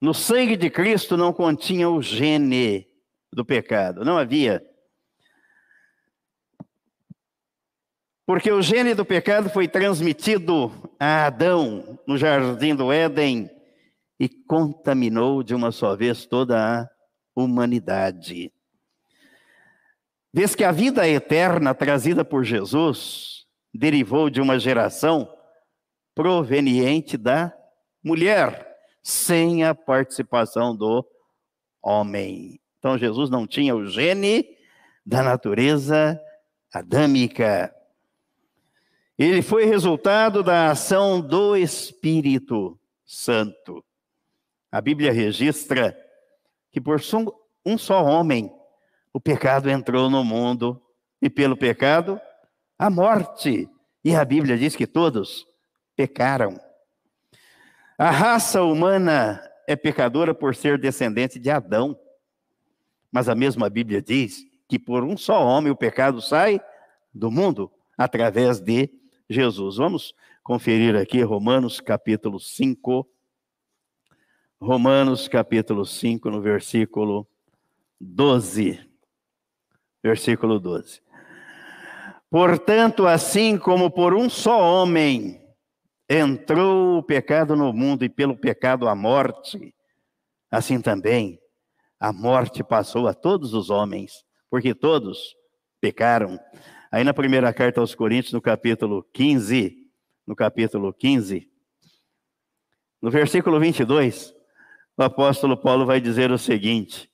No 0.00 0.12
sangue 0.12 0.56
de 0.56 0.68
Cristo 0.68 1.16
não 1.16 1.32
continha 1.32 1.88
o 1.88 2.02
gene 2.02 2.88
do 3.32 3.44
pecado, 3.44 4.04
não 4.04 4.18
havia. 4.18 4.60
Porque 8.26 8.50
o 8.50 8.60
gene 8.60 8.94
do 8.94 9.04
pecado 9.04 9.48
foi 9.50 9.68
transmitido 9.68 10.72
a 10.98 11.26
Adão 11.26 11.96
no 12.08 12.18
jardim 12.18 12.74
do 12.74 12.90
Éden 12.90 13.48
e 14.22 14.28
contaminou 14.28 15.42
de 15.42 15.52
uma 15.52 15.72
só 15.72 15.96
vez 15.96 16.24
toda 16.24 16.56
a 16.56 16.88
humanidade. 17.34 18.52
Vês 20.32 20.54
que 20.54 20.62
a 20.62 20.70
vida 20.70 21.08
eterna 21.08 21.74
trazida 21.74 22.24
por 22.24 22.44
Jesus 22.44 23.48
derivou 23.74 24.30
de 24.30 24.40
uma 24.40 24.60
geração 24.60 25.28
proveniente 26.14 27.16
da 27.16 27.52
mulher, 28.00 28.72
sem 29.02 29.64
a 29.64 29.74
participação 29.74 30.76
do 30.76 31.04
homem. 31.82 32.60
Então 32.78 32.96
Jesus 32.96 33.28
não 33.28 33.44
tinha 33.44 33.74
o 33.74 33.88
gene 33.88 34.46
da 35.04 35.20
natureza 35.20 36.16
adâmica. 36.72 37.74
Ele 39.18 39.42
foi 39.42 39.64
resultado 39.64 40.44
da 40.44 40.70
ação 40.70 41.20
do 41.20 41.56
Espírito 41.56 42.78
Santo. 43.04 43.84
A 44.72 44.80
Bíblia 44.80 45.12
registra 45.12 45.94
que 46.70 46.80
por 46.80 46.98
um 47.64 47.76
só 47.76 48.02
homem 48.02 48.50
o 49.12 49.20
pecado 49.20 49.68
entrou 49.68 50.08
no 50.08 50.24
mundo 50.24 50.82
e 51.20 51.28
pelo 51.28 51.54
pecado 51.54 52.18
a 52.78 52.88
morte. 52.88 53.68
E 54.02 54.16
a 54.16 54.24
Bíblia 54.24 54.56
diz 54.56 54.74
que 54.74 54.86
todos 54.86 55.46
pecaram. 55.94 56.58
A 57.98 58.10
raça 58.10 58.62
humana 58.62 59.46
é 59.68 59.76
pecadora 59.76 60.34
por 60.34 60.54
ser 60.56 60.78
descendente 60.78 61.38
de 61.38 61.50
Adão. 61.50 61.94
Mas 63.12 63.28
a 63.28 63.34
mesma 63.34 63.68
Bíblia 63.68 64.00
diz 64.00 64.42
que 64.66 64.78
por 64.78 65.04
um 65.04 65.18
só 65.18 65.44
homem 65.44 65.70
o 65.70 65.76
pecado 65.76 66.22
sai 66.22 66.58
do 67.12 67.30
mundo 67.30 67.70
através 67.96 68.58
de 68.58 68.88
Jesus. 69.28 69.76
Vamos 69.76 70.14
conferir 70.42 70.96
aqui 70.96 71.22
Romanos 71.22 71.78
capítulo 71.78 72.40
5. 72.40 73.06
Romanos 74.62 75.26
capítulo 75.26 75.84
5, 75.84 76.30
no 76.30 76.40
versículo 76.40 77.26
12. 78.00 78.78
Versículo 80.00 80.60
12. 80.60 81.02
Portanto, 82.30 83.08
assim 83.08 83.58
como 83.58 83.90
por 83.90 84.14
um 84.14 84.30
só 84.30 84.60
homem 84.60 85.44
entrou 86.08 86.98
o 86.98 87.02
pecado 87.02 87.56
no 87.56 87.72
mundo 87.72 88.04
e 88.04 88.08
pelo 88.08 88.36
pecado 88.36 88.88
a 88.88 88.94
morte, 88.94 89.74
assim 90.48 90.80
também 90.80 91.40
a 91.98 92.12
morte 92.12 92.62
passou 92.62 93.08
a 93.08 93.14
todos 93.14 93.54
os 93.54 93.68
homens, 93.68 94.24
porque 94.48 94.72
todos 94.72 95.34
pecaram. 95.80 96.38
Aí 96.92 97.02
na 97.02 97.12
primeira 97.12 97.52
carta 97.52 97.80
aos 97.80 97.96
Coríntios, 97.96 98.32
no 98.32 98.40
capítulo 98.40 99.02
15, 99.12 99.76
no 100.24 100.36
capítulo 100.36 100.94
15, 100.94 101.50
no 103.02 103.10
versículo 103.10 103.58
22, 103.58 104.40
o 104.96 105.02
apóstolo 105.02 105.56
Paulo 105.56 105.86
vai 105.86 106.00
dizer 106.00 106.30
o 106.30 106.38
seguinte: 106.38 107.10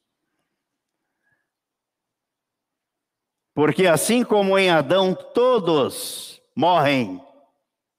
Porque 3.54 3.86
assim 3.86 4.24
como 4.24 4.58
em 4.58 4.70
Adão 4.70 5.14
todos 5.14 6.40
morrem, 6.54 7.20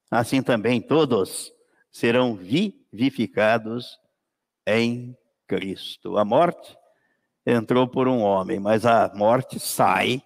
assim 0.09 0.41
também 0.41 0.81
todos 0.81 1.53
serão 1.91 2.35
vivificados 2.35 3.99
em 4.65 5.17
Cristo. 5.47 6.17
A 6.17 6.23
morte 6.23 6.77
entrou 7.45 7.87
por 7.87 8.07
um 8.07 8.21
homem, 8.21 8.59
mas 8.59 8.85
a 8.85 9.11
morte 9.13 9.59
sai 9.59 10.21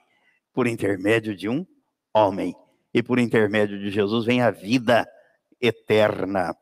por 0.54 0.68
intermédio 0.68 1.36
de 1.36 1.50
um 1.50 1.66
homem, 2.14 2.56
e 2.94 3.02
por 3.02 3.18
intermédio 3.18 3.80
de 3.80 3.90
Jesus 3.90 4.26
vem 4.26 4.42
a 4.42 4.52
vida 4.52 5.08
eterna. 5.60 6.56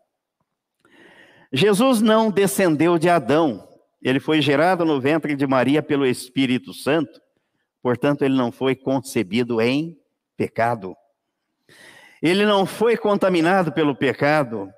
Jesus 1.53 2.01
não 2.01 2.31
descendeu 2.31 2.97
de 2.97 3.09
Adão, 3.09 3.67
ele 4.01 4.19
foi 4.19 4.41
gerado 4.41 4.85
no 4.85 4.99
ventre 4.99 5.35
de 5.35 5.45
Maria 5.45 5.83
pelo 5.83 6.05
Espírito 6.05 6.73
Santo, 6.73 7.21
portanto, 7.83 8.23
ele 8.23 8.35
não 8.35 8.51
foi 8.51 8.75
concebido 8.75 9.61
em 9.61 9.97
pecado. 10.37 10.95
Ele 12.21 12.45
não 12.45 12.65
foi 12.65 12.95
contaminado 12.95 13.71
pelo 13.71 13.95
pecado, 13.95 14.71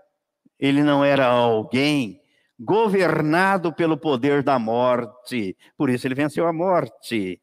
ele 0.59 0.81
não 0.81 1.03
era 1.03 1.27
alguém 1.27 2.21
governado 2.59 3.73
pelo 3.73 3.97
poder 3.97 4.41
da 4.41 4.57
morte, 4.57 5.55
por 5.77 5.89
isso 5.89 6.07
ele 6.07 6.15
venceu 6.15 6.47
a 6.47 6.53
morte. 6.53 7.41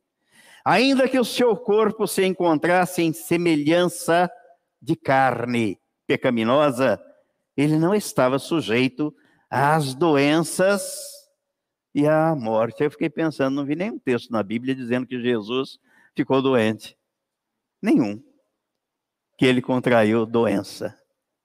Ainda 0.65 1.09
que 1.09 1.19
o 1.19 1.25
seu 1.25 1.57
corpo 1.57 2.07
se 2.07 2.25
encontrasse 2.25 3.03
em 3.03 3.13
semelhança 3.13 4.31
de 4.81 4.97
carne 4.97 5.79
pecaminosa, 6.07 7.01
ele 7.57 7.79
não 7.79 7.95
estava 7.95 8.39
sujeito 8.39 9.15
às 9.51 9.95
doenças 9.95 11.11
e 11.95 12.07
à 12.07 12.35
morte. 12.35 12.83
Eu 12.83 12.91
fiquei 12.91 13.11
pensando, 13.11 13.57
não 13.57 13.65
vi 13.65 13.75
nenhum 13.75 13.99
texto 13.99 14.31
na 14.31 14.43
Bíblia 14.43 14.75
dizendo 14.75 15.07
que 15.07 15.21
Jesus 15.21 15.79
ficou 16.15 16.41
doente. 16.41 16.97
Nenhum. 17.83 18.23
Que 19.37 19.47
ele 19.47 19.61
contraiu 19.61 20.25
doença. 20.25 20.97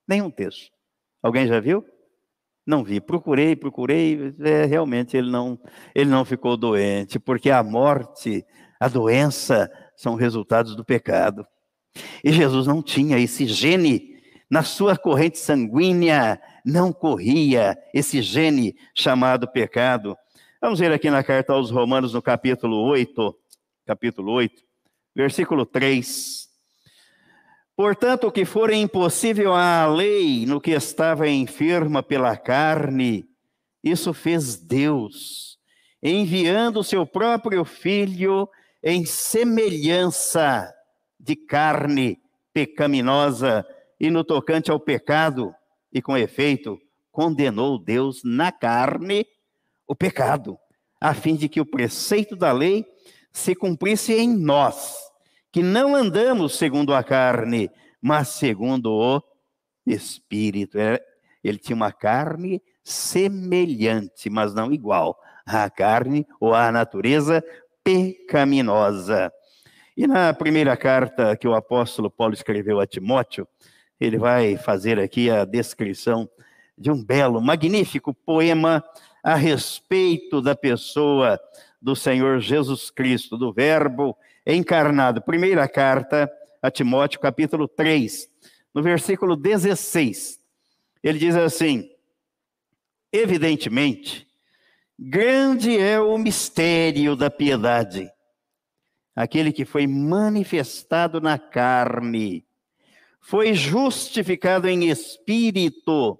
Nenhum 0.08 0.30
texto. 0.30 0.72
Alguém 1.24 1.48
já 1.48 1.60
viu? 1.60 1.84
Não 2.66 2.84
vi. 2.84 3.00
Procurei, 3.02 3.56
procurei. 3.56 4.36
É, 4.40 4.66
realmente 4.66 5.18
ele 5.18 5.32
não, 5.32 5.60
ele 5.94 6.10
não 6.10 6.26
ficou 6.26 6.58
doente, 6.58 7.20
porque 7.20 7.50
a 7.50 7.64
morte, 7.64 8.46
a 8.80 8.88
doença, 8.88 9.72
são 9.96 10.16
resultados 10.16 10.76
do 10.76 10.84
pecado. 10.84 11.48
E 12.24 12.32
Jesus 12.32 12.68
não 12.68 12.84
tinha 12.84 13.18
esse 13.18 13.46
gene 13.48 14.16
na 14.50 14.64
sua 14.64 14.98
corrente 14.98 15.38
sanguínea, 15.40 16.40
não 16.66 16.92
corria 16.92 17.78
esse 17.94 18.24
gene 18.24 18.76
chamado 18.96 19.48
pecado. 19.48 20.18
Vamos 20.60 20.80
ver 20.80 20.92
aqui 20.92 21.12
na 21.12 21.24
carta 21.24 21.54
aos 21.54 21.70
Romanos, 21.70 22.14
no 22.14 22.22
capítulo 22.24 22.82
8, 22.82 23.36
capítulo 23.86 24.32
8, 24.32 24.64
versículo 25.16 25.64
3. 25.64 26.50
Portanto, 27.76 28.28
o 28.28 28.32
que 28.32 28.46
for 28.46 28.72
impossível 28.72 29.54
à 29.54 29.86
lei 29.86 30.46
no 30.48 30.60
que 30.60 30.72
estava 30.72 31.30
enferma 31.30 32.02
pela 32.02 32.36
carne, 32.36 33.26
isso 33.84 34.12
fez 34.14 34.56
Deus, 34.56 35.60
enviando 36.02 36.80
o 36.80 36.84
seu 36.84 37.06
próprio 37.06 37.64
filho 37.64 38.50
em 38.82 39.06
semelhança 39.06 40.74
de 41.20 41.36
carne 41.36 42.18
pecaminosa 42.54 43.66
e 44.00 44.10
no 44.10 44.24
tocante 44.24 44.72
ao 44.72 44.80
pecado, 44.80 45.54
e 45.96 46.02
com 46.02 46.18
efeito, 46.18 46.78
condenou 47.10 47.80
Deus 47.80 48.22
na 48.26 48.52
carne 48.52 49.26
o 49.88 49.96
pecado, 49.96 50.60
a 51.00 51.14
fim 51.14 51.38
de 51.38 51.48
que 51.48 51.62
o 51.62 51.66
preceito 51.66 52.36
da 52.36 52.52
lei 52.52 52.86
se 53.32 53.56
cumprisse 53.56 54.14
em 54.14 54.28
nós 54.28 54.98
que 55.54 55.64
não 55.64 55.96
andamos 55.96 56.58
segundo 56.58 56.94
a 56.94 57.02
carne, 57.02 57.72
mas 58.02 58.28
segundo 58.28 58.92
o 58.92 59.22
Espírito. 59.88 60.78
É, 60.78 61.00
ele 61.42 61.58
tinha 61.58 61.78
uma 61.78 61.94
carne 61.94 62.62
semelhante, 62.84 64.30
mas 64.30 64.54
não 64.54 64.74
igual 64.74 65.18
à 65.46 65.70
carne 65.70 66.28
ou 66.42 66.54
à 66.54 66.70
natureza 66.74 67.42
pecaminosa. 67.86 69.32
E 69.96 70.06
na 70.06 70.34
primeira 70.34 70.76
carta 70.76 71.38
que 71.38 71.48
o 71.48 71.56
apóstolo 71.56 72.12
Paulo 72.12 72.34
escreveu 72.34 72.82
a 72.82 72.86
Timóteo, 72.86 73.48
ele 74.00 74.18
vai 74.18 74.58
fazer 74.58 75.00
aqui 75.00 75.30
a 75.30 75.46
descrição 75.46 76.30
de 76.78 76.92
um 76.92 77.04
belo, 77.04 77.42
magnífico 77.42 78.14
poema 78.14 78.84
a 79.24 79.36
respeito 79.36 80.42
da 80.42 80.56
pessoa 80.56 81.40
do 81.82 81.96
Senhor 81.96 82.40
Jesus 82.40 82.90
Cristo, 82.90 83.38
do 83.38 83.54
Verbo 83.54 84.16
encarnado. 84.46 85.22
Primeira 85.22 85.68
carta 85.68 86.32
a 86.62 86.70
Timóteo, 86.70 87.20
capítulo 87.20 87.68
3, 87.68 88.30
no 88.74 88.84
versículo 88.84 89.36
16. 89.36 90.40
Ele 91.02 91.20
diz 91.20 91.36
assim: 91.36 91.90
Evidentemente, 93.12 94.28
grande 95.00 95.78
é 95.78 96.00
o 96.00 96.18
mistério 96.18 97.16
da 97.16 97.30
piedade, 97.30 98.12
aquele 99.16 99.54
que 99.54 99.64
foi 99.64 99.88
manifestado 99.88 101.22
na 101.22 101.40
carne, 101.40 102.46
foi 103.26 103.56
justificado 103.56 104.70
em 104.70 104.88
espírito, 104.88 106.20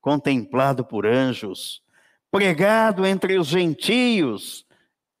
contemplado 0.00 0.82
por 0.82 1.04
anjos, 1.04 1.82
pregado 2.30 3.04
entre 3.04 3.38
os 3.38 3.46
gentios, 3.46 4.66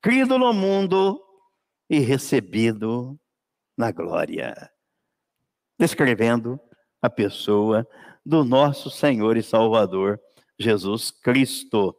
crido 0.00 0.38
no 0.38 0.54
mundo 0.54 1.22
e 1.90 1.98
recebido 1.98 3.20
na 3.76 3.92
glória. 3.92 4.70
Descrevendo 5.78 6.58
a 7.02 7.10
pessoa 7.10 7.86
do 8.24 8.42
nosso 8.42 8.88
Senhor 8.88 9.36
e 9.36 9.42
Salvador 9.42 10.18
Jesus 10.58 11.10
Cristo. 11.10 11.94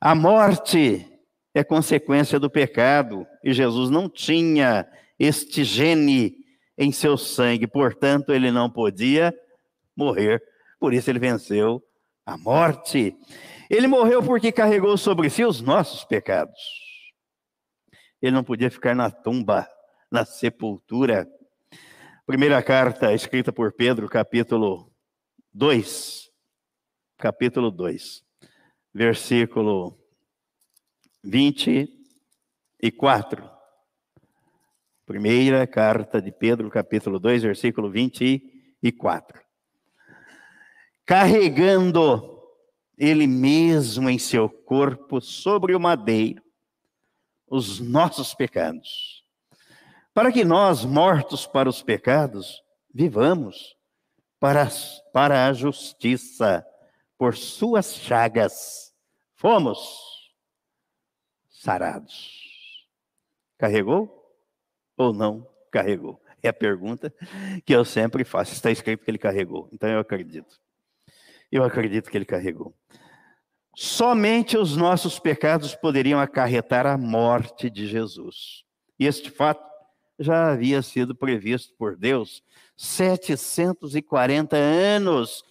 A 0.00 0.14
morte 0.14 1.06
é 1.52 1.62
consequência 1.62 2.40
do 2.40 2.48
pecado 2.48 3.26
e 3.44 3.52
Jesus 3.52 3.90
não 3.90 4.08
tinha 4.08 4.90
este 5.18 5.62
gene 5.62 6.43
em 6.76 6.92
seu 6.92 7.16
sangue, 7.16 7.66
portanto, 7.66 8.32
ele 8.32 8.50
não 8.50 8.68
podia 8.68 9.34
morrer. 9.96 10.42
Por 10.78 10.92
isso, 10.92 11.10
ele 11.10 11.18
venceu 11.18 11.82
a 12.26 12.36
morte. 12.36 13.16
Ele 13.70 13.86
morreu 13.86 14.22
porque 14.22 14.52
carregou 14.52 14.96
sobre 14.96 15.30
si 15.30 15.44
os 15.44 15.60
nossos 15.60 16.04
pecados 16.04 16.84
ele 18.26 18.34
não 18.34 18.42
podia 18.42 18.70
ficar 18.70 18.96
na 18.96 19.10
tumba, 19.10 19.68
na 20.10 20.24
sepultura. 20.24 21.30
Primeira 22.24 22.62
carta 22.62 23.12
escrita 23.12 23.52
por 23.52 23.74
Pedro, 23.74 24.08
capítulo 24.08 24.90
2, 25.52 26.30
capítulo 27.18 27.70
2, 27.70 28.24
versículo 28.94 29.94
24. 31.22 33.53
Primeira 35.06 35.66
carta 35.66 36.20
de 36.20 36.32
Pedro, 36.32 36.70
capítulo 36.70 37.18
2, 37.18 37.42
versículo 37.42 37.90
24. 37.90 39.38
Carregando 41.04 42.42
ele 42.96 43.26
mesmo 43.26 44.08
em 44.08 44.18
seu 44.18 44.48
corpo 44.48 45.20
sobre 45.20 45.74
o 45.74 45.80
madeiro 45.80 46.42
os 47.46 47.80
nossos 47.80 48.34
pecados, 48.34 49.22
para 50.14 50.32
que 50.32 50.42
nós, 50.42 50.86
mortos 50.86 51.46
para 51.46 51.68
os 51.68 51.82
pecados, 51.82 52.64
vivamos 52.92 53.76
para, 54.40 54.66
para 55.12 55.46
a 55.46 55.52
justiça, 55.52 56.66
por 57.18 57.36
suas 57.36 57.94
chagas, 57.96 58.94
fomos 59.34 60.32
sarados. 61.50 62.88
Carregou 63.58 64.23
ou 64.96 65.12
não 65.12 65.46
carregou? 65.70 66.20
É 66.42 66.48
a 66.48 66.52
pergunta 66.52 67.12
que 67.64 67.74
eu 67.74 67.84
sempre 67.84 68.22
faço. 68.24 68.52
Está 68.52 68.70
escrito 68.70 69.04
que 69.04 69.10
ele 69.10 69.18
carregou, 69.18 69.68
então 69.72 69.88
eu 69.88 69.98
acredito. 69.98 70.60
Eu 71.50 71.64
acredito 71.64 72.10
que 72.10 72.18
ele 72.18 72.24
carregou. 72.24 72.74
Somente 73.76 74.56
os 74.56 74.76
nossos 74.76 75.18
pecados 75.18 75.74
poderiam 75.74 76.20
acarretar 76.20 76.86
a 76.86 76.96
morte 76.96 77.68
de 77.68 77.86
Jesus. 77.86 78.62
E 78.98 79.06
este 79.06 79.30
fato 79.30 79.64
já 80.18 80.52
havia 80.52 80.80
sido 80.82 81.14
previsto 81.14 81.74
por 81.76 81.96
Deus 81.96 82.42
740 82.76 84.56
anos 84.56 85.42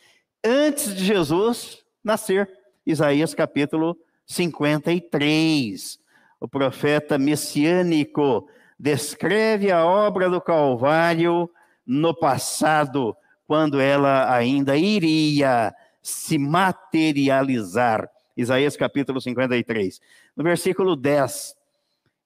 antes 0.43 0.95
de 0.95 1.03
Jesus 1.03 1.83
nascer. 2.03 2.49
Isaías 2.85 3.33
capítulo 3.33 3.97
53. 4.25 5.99
O 6.39 6.47
profeta 6.47 7.17
messiânico 7.17 8.47
descreve 8.83 9.71
a 9.71 9.85
obra 9.85 10.29
do 10.29 10.41
Calvário 10.41 11.49
no 11.85 12.13
passado, 12.13 13.15
quando 13.47 13.79
ela 13.79 14.29
ainda 14.29 14.75
iria 14.75 15.73
se 16.01 16.37
materializar. 16.37 18.09
Isaías 18.35 18.75
capítulo 18.75 19.21
53. 19.21 20.01
No 20.35 20.43
versículo 20.43 20.97
10, 20.97 21.55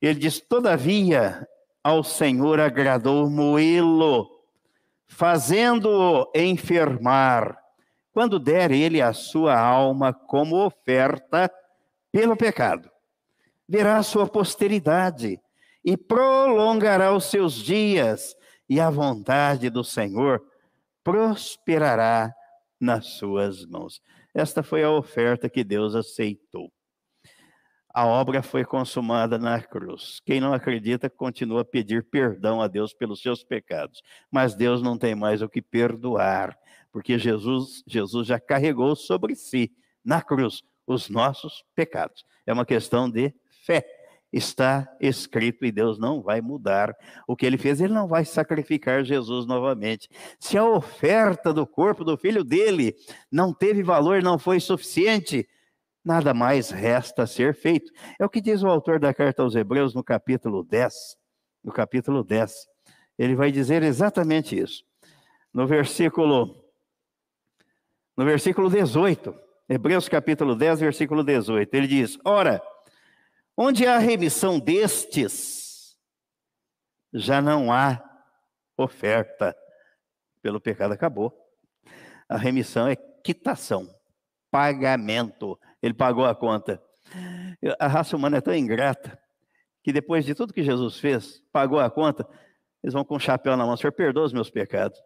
ele 0.01 0.19
diz: 0.19 0.39
Todavia 0.39 1.47
ao 1.83 2.03
Senhor 2.03 2.59
agradou 2.59 3.29
moê-lo, 3.29 4.27
fazendo-o 5.05 6.27
enfermar, 6.33 7.55
quando 8.11 8.39
der 8.39 8.71
ele 8.71 8.99
a 8.99 9.13
sua 9.13 9.55
alma 9.55 10.11
como 10.11 10.65
oferta 10.65 11.51
pelo 12.11 12.35
pecado. 12.35 12.89
Verá 13.69 13.97
a 13.97 14.03
sua 14.03 14.25
posteridade 14.25 15.39
e 15.87 15.95
prolongará 15.95 17.15
os 17.15 17.23
seus 17.27 17.53
dias, 17.53 18.35
e 18.67 18.77
a 18.77 18.89
vontade 18.89 19.69
do 19.69 19.85
Senhor 19.85 20.43
prosperará 21.01 22.35
nas 22.77 23.13
suas 23.13 23.65
mãos. 23.65 24.01
Esta 24.35 24.61
foi 24.61 24.83
a 24.83 24.91
oferta 24.91 25.49
que 25.49 25.63
Deus 25.63 25.95
aceitou. 25.95 26.69
A 27.93 28.05
obra 28.05 28.43
foi 28.43 28.65
consumada 28.65 29.37
na 29.37 29.61
cruz. 29.61 30.19
Quem 30.25 30.41
não 30.41 30.51
acredita 30.51 31.09
continua 31.09 31.61
a 31.61 31.65
pedir 31.65 32.03
perdão 32.03 32.61
a 32.61 32.67
Deus 32.67 32.93
pelos 32.93 33.21
seus 33.21 33.41
pecados, 33.41 34.03
mas 34.29 34.55
Deus 34.55 34.81
não 34.81 34.97
tem 34.97 35.15
mais 35.15 35.41
o 35.41 35.47
que 35.47 35.61
perdoar, 35.61 36.59
porque 36.91 37.17
Jesus, 37.17 37.81
Jesus 37.87 38.27
já 38.27 38.41
carregou 38.41 38.93
sobre 38.93 39.37
si 39.37 39.71
na 40.03 40.21
cruz 40.21 40.63
os 40.85 41.07
nossos 41.07 41.63
pecados. 41.73 42.25
É 42.45 42.51
uma 42.51 42.65
questão 42.65 43.09
de 43.09 43.33
fé. 43.65 43.96
Está 44.37 44.87
escrito 45.01 45.65
e 45.65 45.71
Deus 45.71 45.97
não 45.97 46.21
vai 46.21 46.41
mudar 46.41 46.95
o 47.27 47.35
que 47.35 47.45
ele 47.45 47.57
fez, 47.57 47.81
ele 47.81 47.93
não 47.93 48.07
vai 48.07 48.23
sacrificar 48.23 49.03
Jesus 49.03 49.47
novamente. 49.47 50.07
Se 50.39 50.57
a 50.57 50.63
oferta 50.63 51.51
do 51.51 51.65
corpo 51.65 52.03
do 52.03 52.15
filho 52.15 52.43
dele 52.43 52.95
não 53.31 53.51
teve 53.51 53.81
valor, 53.81 54.21
não 54.21 54.37
foi 54.37 54.59
suficiente, 54.59 55.49
nada 56.05 56.33
mais 56.33 56.69
resta 56.69 57.25
ser 57.25 57.55
feito. 57.55 57.91
É 58.19 58.25
o 58.25 58.29
que 58.29 58.39
diz 58.39 58.61
o 58.61 58.67
autor 58.67 58.99
da 58.99 59.13
carta 59.13 59.41
aos 59.41 59.55
Hebreus 59.55 59.95
no 59.95 60.03
capítulo 60.03 60.63
10. 60.63 61.17
No 61.63 61.71
capítulo 61.71 62.23
10. 62.23 62.67
Ele 63.17 63.35
vai 63.35 63.51
dizer 63.51 63.81
exatamente 63.81 64.57
isso. 64.57 64.83
No 65.51 65.65
versículo 65.65 66.63
no 68.15 68.25
versículo 68.25 68.69
18. 68.69 69.35
Hebreus 69.69 70.07
capítulo 70.07 70.55
10, 70.55 70.79
versículo 70.79 71.23
18. 71.23 71.73
Ele 71.73 71.87
diz: 71.87 72.17
Ora, 72.23 72.61
Onde 73.59 73.87
há 73.87 73.97
remissão 73.97 74.59
destes, 74.59 75.97
já 77.11 77.41
não 77.41 77.73
há 77.73 78.03
oferta 78.77 79.57
pelo 80.43 80.61
pecado, 80.61 80.93
acabou. 80.93 81.33
A 82.29 82.37
remissão 82.37 82.87
é 82.87 82.95
quitação, 82.95 83.89
pagamento. 84.51 85.59
Ele 85.81 85.95
pagou 85.95 86.25
a 86.25 86.35
conta. 86.35 86.79
A 87.79 87.87
raça 87.87 88.15
humana 88.15 88.37
é 88.37 88.41
tão 88.41 88.53
ingrata 88.53 89.19
que 89.83 89.91
depois 89.91 90.23
de 90.23 90.35
tudo 90.35 90.53
que 90.53 90.61
Jesus 90.61 90.99
fez, 90.99 91.41
pagou 91.51 91.79
a 91.79 91.89
conta, 91.89 92.27
eles 92.83 92.93
vão 92.93 93.03
com 93.03 93.15
o 93.15 93.19
chapéu 93.19 93.57
na 93.57 93.65
mão. 93.65 93.75
Senhor, 93.75 93.91
perdoa 93.91 94.25
os 94.25 94.33
meus 94.33 94.51
pecados. 94.51 94.99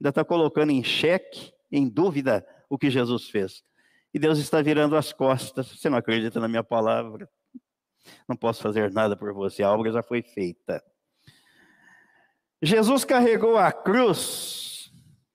Ainda 0.00 0.08
está 0.08 0.24
colocando 0.24 0.70
em 0.70 0.82
xeque, 0.82 1.52
em 1.70 1.88
dúvida, 1.88 2.46
o 2.70 2.78
que 2.78 2.88
Jesus 2.88 3.28
fez. 3.28 3.62
E 4.14 4.18
Deus 4.18 4.38
está 4.38 4.62
virando 4.62 4.96
as 4.96 5.12
costas. 5.12 5.66
Você 5.66 5.90
não 5.90 5.98
acredita 5.98 6.40
na 6.40 6.48
minha 6.48 6.64
palavra? 6.64 7.28
Não 8.28 8.36
posso 8.36 8.62
fazer 8.62 8.90
nada 8.92 9.16
por 9.16 9.32
você, 9.32 9.62
a 9.62 9.72
obra 9.72 9.92
já 9.92 10.02
foi 10.02 10.22
feita. 10.22 10.82
Jesus 12.62 13.04
carregou 13.04 13.56
a 13.56 13.72
cruz 13.72 14.92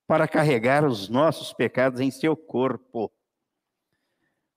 para 0.07 0.27
carregar 0.27 0.85
os 0.85 1.09
nossos 1.09 1.51
pecados 1.51 1.99
em 1.99 2.09
seu 2.09 2.35
corpo. 2.35 3.11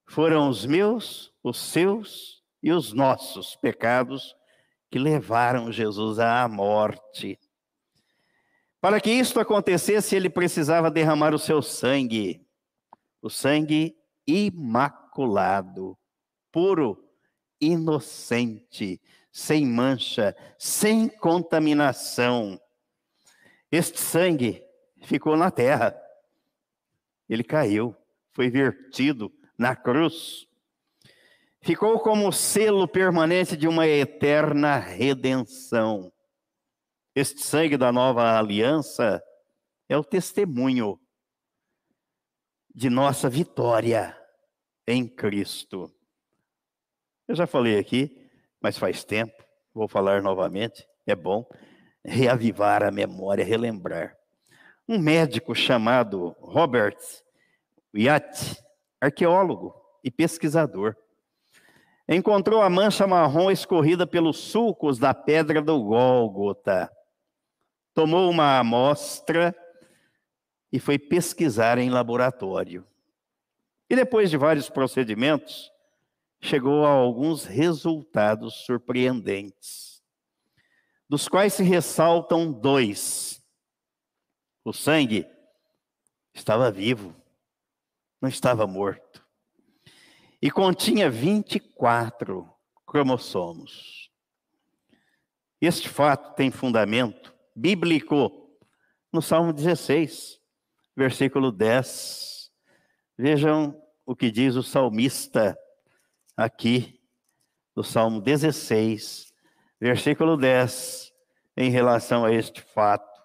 Foram 0.06 0.48
os 0.48 0.64
meus, 0.64 1.32
os 1.42 1.58
seus 1.58 2.42
e 2.62 2.72
os 2.72 2.92
nossos 2.92 3.56
pecados 3.56 4.36
que 4.90 4.98
levaram 4.98 5.72
Jesus 5.72 6.18
à 6.18 6.46
morte. 6.48 7.38
Para 8.80 9.00
que 9.00 9.10
isto 9.10 9.38
acontecesse, 9.38 10.16
ele 10.16 10.30
precisava 10.30 10.90
derramar 10.90 11.34
o 11.34 11.38
seu 11.38 11.60
sangue, 11.60 12.46
o 13.20 13.28
sangue 13.28 13.96
imaculado, 14.26 15.98
puro, 16.50 17.09
inocente, 17.60 19.00
sem 19.30 19.66
mancha, 19.66 20.36
sem 20.58 21.08
contaminação. 21.08 22.60
Este 23.70 24.00
sangue 24.00 24.64
ficou 25.02 25.36
na 25.36 25.50
terra. 25.50 25.94
Ele 27.28 27.44
caiu, 27.44 27.94
foi 28.32 28.50
vertido 28.50 29.32
na 29.56 29.76
cruz. 29.76 30.46
Ficou 31.60 32.00
como 32.00 32.32
selo 32.32 32.88
permanente 32.88 33.56
de 33.56 33.68
uma 33.68 33.86
eterna 33.86 34.78
redenção. 34.78 36.12
Este 37.14 37.42
sangue 37.42 37.76
da 37.76 37.92
nova 37.92 38.38
aliança 38.38 39.22
é 39.88 39.96
o 39.96 40.04
testemunho 40.04 40.98
de 42.74 42.88
nossa 42.88 43.28
vitória 43.28 44.16
em 44.86 45.06
Cristo. 45.06 45.92
Eu 47.30 47.36
já 47.36 47.46
falei 47.46 47.78
aqui, 47.78 48.10
mas 48.60 48.76
faz 48.76 49.04
tempo, 49.04 49.32
vou 49.72 49.86
falar 49.86 50.20
novamente, 50.20 50.84
é 51.06 51.14
bom 51.14 51.46
reavivar 52.04 52.82
a 52.82 52.90
memória, 52.90 53.44
relembrar. 53.44 54.16
Um 54.88 54.98
médico 54.98 55.54
chamado 55.54 56.34
Robert 56.40 56.96
Yatt, 57.94 58.60
arqueólogo 59.00 59.72
e 60.02 60.10
pesquisador, 60.10 60.96
encontrou 62.08 62.62
a 62.62 62.68
mancha 62.68 63.06
marrom 63.06 63.48
escorrida 63.48 64.08
pelos 64.08 64.36
sulcos 64.36 64.98
da 64.98 65.14
pedra 65.14 65.62
do 65.62 65.80
Gólgota. 65.84 66.90
Tomou 67.94 68.28
uma 68.28 68.58
amostra 68.58 69.54
e 70.72 70.80
foi 70.80 70.98
pesquisar 70.98 71.78
em 71.78 71.90
laboratório. 71.90 72.84
E 73.88 73.94
depois 73.94 74.30
de 74.30 74.36
vários 74.36 74.68
procedimentos, 74.68 75.70
chegou 76.40 76.86
a 76.86 76.90
alguns 76.90 77.44
resultados 77.44 78.64
surpreendentes, 78.64 80.02
dos 81.08 81.28
quais 81.28 81.54
se 81.54 81.62
ressaltam 81.62 82.50
dois. 82.50 83.42
O 84.64 84.72
sangue 84.72 85.26
estava 86.34 86.70
vivo, 86.70 87.14
não 88.20 88.28
estava 88.28 88.66
morto, 88.66 89.26
e 90.40 90.50
continha 90.50 91.10
24 91.10 92.50
cromossomos. 92.86 94.10
Este 95.60 95.88
fato 95.88 96.34
tem 96.34 96.50
fundamento 96.50 97.34
bíblico 97.54 98.30
no 99.12 99.20
Salmo 99.20 99.52
16, 99.52 100.40
versículo 100.96 101.52
10. 101.52 102.50
Vejam 103.18 103.78
o 104.06 104.16
que 104.16 104.30
diz 104.30 104.56
o 104.56 104.62
salmista 104.62 105.58
aqui 106.40 106.98
no 107.76 107.84
Salmo 107.84 108.20
16, 108.20 109.32
versículo 109.78 110.36
10, 110.36 111.12
em 111.56 111.70
relação 111.70 112.24
a 112.24 112.32
este 112.32 112.62
fato. 112.62 113.20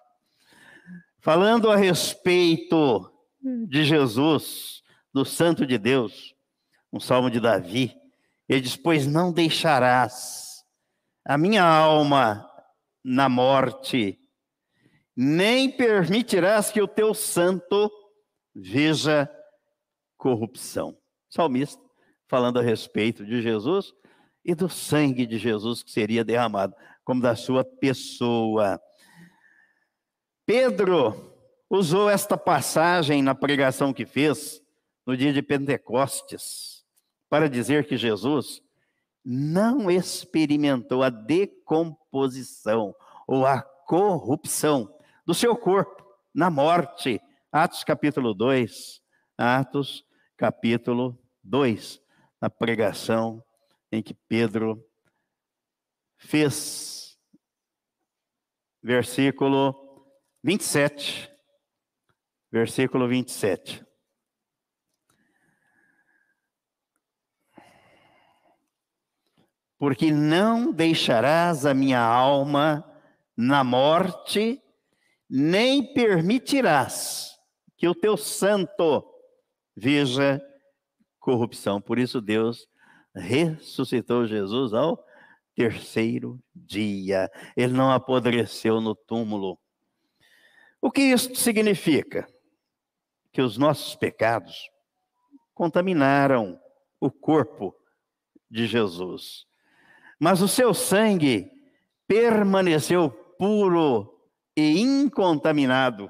Falando 1.18 1.70
a 1.70 1.76
respeito 1.76 3.10
de 3.68 3.84
Jesus, 3.84 4.82
do 5.12 5.24
Santo 5.24 5.66
de 5.66 5.78
Deus, 5.78 6.34
um 6.92 7.00
salmo 7.00 7.30
de 7.30 7.40
Davi, 7.40 7.96
ele 8.48 8.60
diz: 8.60 8.76
Pois 8.76 9.06
não 9.06 9.32
deixarás 9.32 10.62
a 11.24 11.38
minha 11.38 11.64
alma 11.64 12.48
na 13.02 13.28
morte, 13.28 14.20
nem 15.16 15.70
permitirás 15.70 16.70
que 16.70 16.82
o 16.82 16.86
teu 16.86 17.14
santo 17.14 17.90
veja 18.54 19.28
corrupção. 20.16 20.96
Salmista 21.28 21.85
falando 22.28 22.58
a 22.58 22.62
respeito 22.62 23.24
de 23.24 23.40
Jesus 23.40 23.94
e 24.44 24.54
do 24.54 24.68
sangue 24.68 25.26
de 25.26 25.38
Jesus 25.38 25.82
que 25.82 25.90
seria 25.90 26.24
derramado, 26.24 26.74
como 27.04 27.20
da 27.20 27.34
sua 27.34 27.64
pessoa. 27.64 28.80
Pedro 30.44 31.34
usou 31.68 32.08
esta 32.08 32.36
passagem 32.36 33.22
na 33.22 33.34
pregação 33.34 33.92
que 33.92 34.06
fez 34.06 34.62
no 35.04 35.16
dia 35.16 35.32
de 35.32 35.42
Pentecostes 35.42 36.84
para 37.28 37.48
dizer 37.48 37.86
que 37.86 37.96
Jesus 37.96 38.62
não 39.24 39.90
experimentou 39.90 41.02
a 41.02 41.10
decomposição 41.10 42.94
ou 43.26 43.44
a 43.44 43.60
corrupção 43.60 44.88
do 45.24 45.34
seu 45.34 45.56
corpo 45.56 46.04
na 46.32 46.48
morte. 46.48 47.20
Atos 47.50 47.82
capítulo 47.82 48.32
2. 48.32 49.02
Atos 49.36 50.04
capítulo 50.36 51.18
2 51.42 52.05
na 52.40 52.50
pregação 52.50 53.42
em 53.90 54.02
que 54.02 54.14
Pedro 54.14 54.84
fez. 56.16 57.18
Versículo 58.82 59.74
27. 60.42 61.30
Versículo 62.50 63.08
27. 63.08 63.84
Porque 69.78 70.10
não 70.10 70.72
deixarás 70.72 71.66
a 71.66 71.74
minha 71.74 72.00
alma 72.00 72.82
na 73.36 73.62
morte, 73.62 74.62
nem 75.28 75.92
permitirás 75.92 77.36
que 77.76 77.86
o 77.86 77.94
teu 77.94 78.16
santo 78.16 79.04
veja 79.76 80.40
corrupção. 81.26 81.80
Por 81.80 81.98
isso, 81.98 82.20
Deus 82.20 82.68
ressuscitou 83.12 84.28
Jesus 84.28 84.72
ao 84.72 85.04
terceiro 85.56 86.40
dia. 86.54 87.28
Ele 87.56 87.72
não 87.72 87.90
apodreceu 87.90 88.80
no 88.80 88.94
túmulo. 88.94 89.58
O 90.80 90.88
que 90.88 91.02
isso 91.02 91.34
significa? 91.34 92.28
Que 93.32 93.42
os 93.42 93.58
nossos 93.58 93.96
pecados 93.96 94.70
contaminaram 95.52 96.60
o 97.00 97.10
corpo 97.10 97.74
de 98.48 98.68
Jesus. 98.68 99.46
Mas 100.20 100.40
o 100.40 100.46
seu 100.46 100.72
sangue 100.72 101.50
permaneceu 102.06 103.10
puro 103.36 104.16
e 104.56 104.78
incontaminado. 104.80 106.08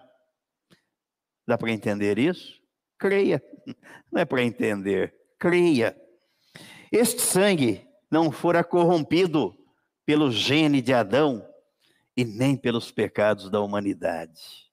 Dá 1.46 1.56
para 1.56 1.72
entender 1.72 2.18
isso? 2.18 2.60
Creia. 2.98 3.42
Não 4.12 4.20
é 4.20 4.24
para 4.24 4.42
entender, 4.42 5.14
creia. 5.38 5.96
Este 6.90 7.20
sangue 7.20 7.86
não 8.10 8.30
fora 8.30 8.62
corrompido 8.62 9.54
pelo 10.04 10.30
gene 10.30 10.80
de 10.80 10.92
Adão 10.92 11.46
e 12.16 12.24
nem 12.24 12.56
pelos 12.56 12.90
pecados 12.90 13.50
da 13.50 13.60
humanidade. 13.60 14.66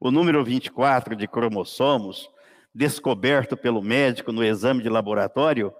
O 0.00 0.10
número 0.10 0.42
24 0.44 1.14
de 1.14 1.28
cromossomos, 1.28 2.28
descoberto 2.74 3.56
pelo 3.56 3.82
médico 3.82 4.32
no 4.32 4.42
exame 4.42 4.82
de 4.82 4.88
laboratório, 4.88 5.72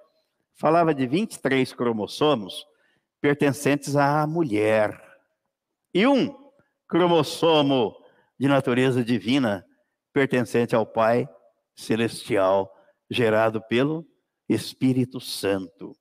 falava 0.55 0.95
de 0.95 1.07
23 1.07 1.73
cromossomos 1.73 2.67
pertencentes 3.21 3.97
à 3.97 4.27
mulher. 4.27 5.03
E 5.93 6.07
um 6.07 6.35
cromossomo 6.87 7.97
de 8.39 8.47
natureza 8.47 9.03
divina 9.05 9.65
pertencente 10.13 10.75
ao 10.75 10.87
Pai 10.87 11.29
celestial, 11.77 12.73
gerado 13.11 13.63
pelo 13.69 14.05
Espírito 14.49 15.21
Santo. 15.21 15.97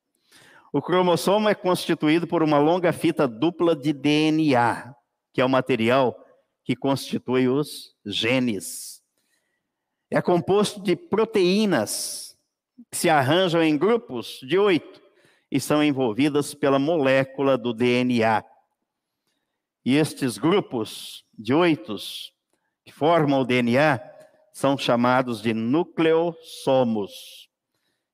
O 0.72 0.82
cromossomo 0.82 1.50
é 1.50 1.56
constituído 1.56 2.26
por 2.26 2.42
uma 2.42 2.58
longa 2.58 2.92
fita 2.92 3.28
dupla 3.28 3.76
de 3.76 3.94
DNA, 3.94 4.94
que 5.34 5.42
é 5.42 5.46
o 5.46 5.50
material 5.50 6.16
que 6.64 6.76
constitui 6.76 7.48
os 7.48 7.96
genes. 8.06 9.04
É 10.10 10.22
composto 10.22 10.82
de 10.82 10.96
proteínas 10.96 12.38
que 12.92 12.98
se 12.98 13.10
arranjam 13.10 13.62
em 13.62 13.78
grupos 13.78 14.40
de 14.42 14.58
oito 14.58 15.02
e 15.52 15.60
são 15.60 15.84
envolvidas 15.84 16.54
pela 16.54 16.80
molécula 16.80 17.58
do 17.58 17.74
DNA. 17.74 18.44
E 19.86 19.96
estes 19.96 20.38
grupos 20.38 21.24
de 21.38 21.54
oito 21.54 21.96
que 22.84 22.92
formam 22.92 23.42
o 23.42 23.46
DNA 23.46 24.15
são 24.56 24.78
chamados 24.78 25.42
de 25.42 25.54
nucleossomos. 25.54 27.50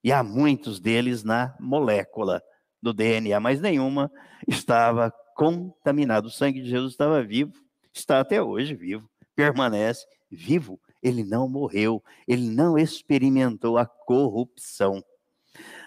E 0.04 0.12
há 0.12 0.23
muitos 0.23 0.80
deles 0.80 1.23
na 1.23 1.56
molécula 1.60 2.41
do 2.82 2.91
DNA, 2.91 3.39
mas 3.39 3.62
nenhuma 3.62 4.12
estava 4.47 5.13
contaminada. 5.36 6.25
O 6.25 6.32
sangue 6.32 6.60
de 6.60 6.67
Jesus 6.67 6.93
estava 6.93 7.21
vivo, 7.21 7.54
está 7.93 8.19
até 8.19 8.41
hoje 8.41 8.73
vivo, 8.73 9.08
permanece 9.36 10.08
vivo. 10.32 10.82
Ele 11.04 11.23
não 11.23 11.47
morreu, 11.47 12.04
ele 12.27 12.49
não 12.49 12.75
experimentou 12.75 13.77
a 13.77 13.86
corrupção. 13.86 15.04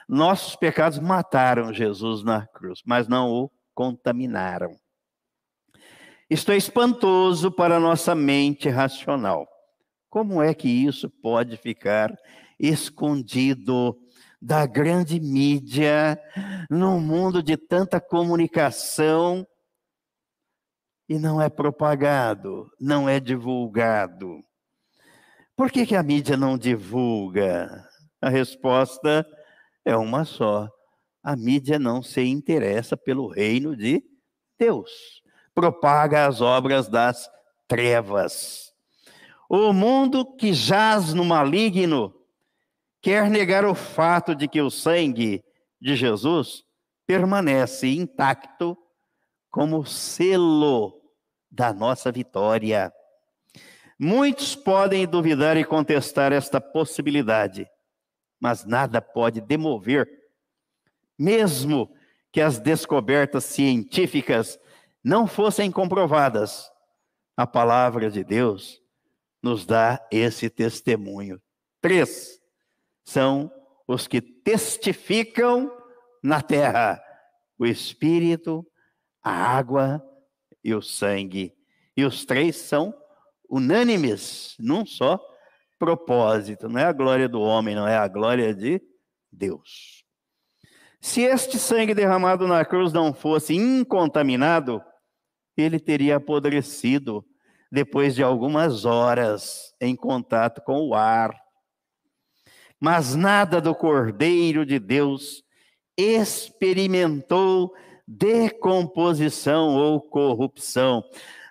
Nossos 0.09 0.55
pecados 0.55 1.01
mataram 1.01 1.75
Jesus 1.75 2.23
na 2.23 2.47
cruz, 2.47 2.81
mas 2.87 3.09
não 3.09 3.29
o 3.29 3.51
contaminaram. 3.75 4.79
Isto 6.31 6.53
é 6.53 6.57
espantoso 6.57 7.51
para 7.51 7.79
a 7.79 7.81
nossa 7.81 8.15
mente 8.15 8.69
racional. 8.69 9.49
Como 10.15 10.41
é 10.41 10.55
que 10.55 10.69
isso 10.69 11.11
pode 11.11 11.57
ficar 11.57 12.17
escondido 12.57 13.99
da 14.41 14.65
grande 14.65 15.19
mídia, 15.19 16.17
num 16.71 17.01
mundo 17.01 17.43
de 17.43 17.57
tanta 17.57 18.01
comunicação, 18.01 19.45
e 21.09 21.19
não 21.19 21.43
é 21.43 21.49
propagado, 21.49 22.71
não 22.81 23.09
é 23.09 23.19
divulgado. 23.19 24.41
Por 25.57 25.69
que, 25.69 25.85
que 25.85 25.97
a 25.97 26.03
mídia 26.05 26.37
não 26.37 26.57
divulga? 26.57 27.85
A 28.23 28.29
resposta 28.29 29.27
é 29.85 29.97
uma 29.97 30.25
só. 30.25 30.71
A 31.25 31.35
mídia 31.35 31.77
não 31.77 32.05
se 32.05 32.23
interessa 32.23 32.97
pelo 32.97 33.27
reino 33.27 33.77
de 33.77 34.01
Deus. 34.57 34.93
Propaga 35.53 36.29
as 36.29 36.41
obras 36.41 36.87
das 36.87 37.29
trevas. 37.67 38.74
O 39.49 39.73
mundo 39.73 40.25
que 40.37 40.53
jaz 40.53 41.13
no 41.13 41.25
maligno 41.25 42.15
quer 43.03 43.29
negar 43.29 43.65
o 43.65 43.75
fato 43.75 44.35
de 44.35 44.49
que 44.49 44.61
o 44.61 44.71
sangue 44.71 45.45
de 45.81 45.95
Jesus 45.95 46.65
permanece 47.07 47.89
intacto 47.89 48.77
como 49.51 49.85
selo 49.85 51.01
da 51.51 51.73
nossa 51.73 52.11
vitória. 52.11 52.93
Muitos 53.99 54.57
podem 54.57 55.07
duvidar 55.07 55.57
e 55.57 55.65
contestar 55.65 56.33
esta 56.33 56.61
possibilidade, 56.61 57.69
mas 58.41 58.65
nada 58.65 59.01
pode 59.01 59.41
demover, 59.41 60.09
mesmo 61.17 61.95
que 62.33 62.41
as 62.41 62.59
descobertas 62.59 63.45
científicas 63.45 64.59
não 65.05 65.27
fossem 65.27 65.71
comprovadas. 65.71 66.73
A 67.37 67.47
palavra 67.47 68.11
de 68.11 68.25
Deus 68.25 68.84
nos 69.45 69.67
dá 69.67 70.01
esse 70.11 70.49
testemunho. 70.49 71.39
Três 71.79 72.41
são 73.05 73.53
os 73.87 74.09
que 74.09 74.23
testificam 74.23 75.71
na 76.23 76.41
terra: 76.41 76.99
o 77.59 77.67
Espírito, 77.67 78.67
a 79.23 79.31
água 79.31 80.03
e 80.65 80.75
o 80.75 80.81
sangue. 80.81 81.55
E 81.95 82.07
os 82.07 82.25
três 82.25 82.57
são 82.57 82.95
unânimes 83.47 84.57
num 84.59 84.87
só 84.87 85.21
propósito. 85.79 86.67
Não 86.67 86.81
é 86.81 86.85
a 86.85 86.93
glória 86.93 87.29
do 87.29 87.43
homem, 87.43 87.75
não 87.75 87.87
é 87.87 87.99
a 87.99 88.09
glória 88.09 88.55
de 88.55 88.81
Deus. 89.31 90.07
Se 91.03 91.21
este 91.21 91.59
sangue 91.59 91.93
derramado 91.93 92.49
na 92.49 92.65
cruz 92.65 92.95
não 92.95 93.13
fosse 93.13 93.55
incontaminado, 93.55 94.83
ele 95.55 95.79
teria 95.79 96.17
apodrecido 96.17 97.23
depois 97.75 98.15
de 98.15 98.23
algumas 98.23 98.85
horas 98.85 99.75
em 99.81 99.95
contato 99.95 100.63
com 100.63 100.89
o 100.89 100.95
ar 100.95 101.45
mas 102.85 103.15
nada 103.15 103.63
do 103.63 103.75
Cordeiro 103.75 104.67
de 104.67 104.79
Deus 104.79 105.43
experimentou 105.97 107.75
decomposição 108.07 109.75
ou 109.75 110.03
corrupção. 110.03 111.03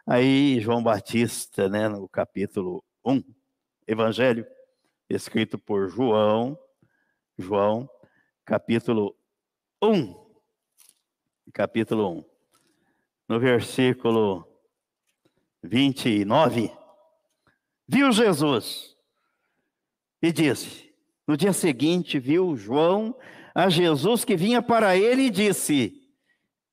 Aí 0.05 0.59
João 0.59 0.83
Batista, 0.83 1.67
né, 1.67 1.89
no 1.89 2.07
capítulo 2.07 2.83
1, 3.03 3.23
Evangelho 3.87 4.45
escrito 5.09 5.57
por 5.57 5.89
João, 5.89 6.55
João, 7.35 7.89
capítulo 8.45 9.15
1, 9.81 10.13
capítulo 11.51 12.19
1, 12.19 12.25
no 13.27 13.39
versículo 13.39 14.47
29, 15.63 16.71
viu 17.87 18.11
Jesus 18.11 18.95
e 20.21 20.31
disse: 20.31 20.93
no 21.27 21.37
dia 21.37 21.53
seguinte, 21.53 22.19
viu 22.19 22.55
João 22.55 23.17
a 23.55 23.69
Jesus 23.69 24.25
que 24.25 24.35
vinha 24.35 24.61
para 24.61 24.97
ele 24.97 25.23
e 25.23 25.29
disse: 25.29 26.11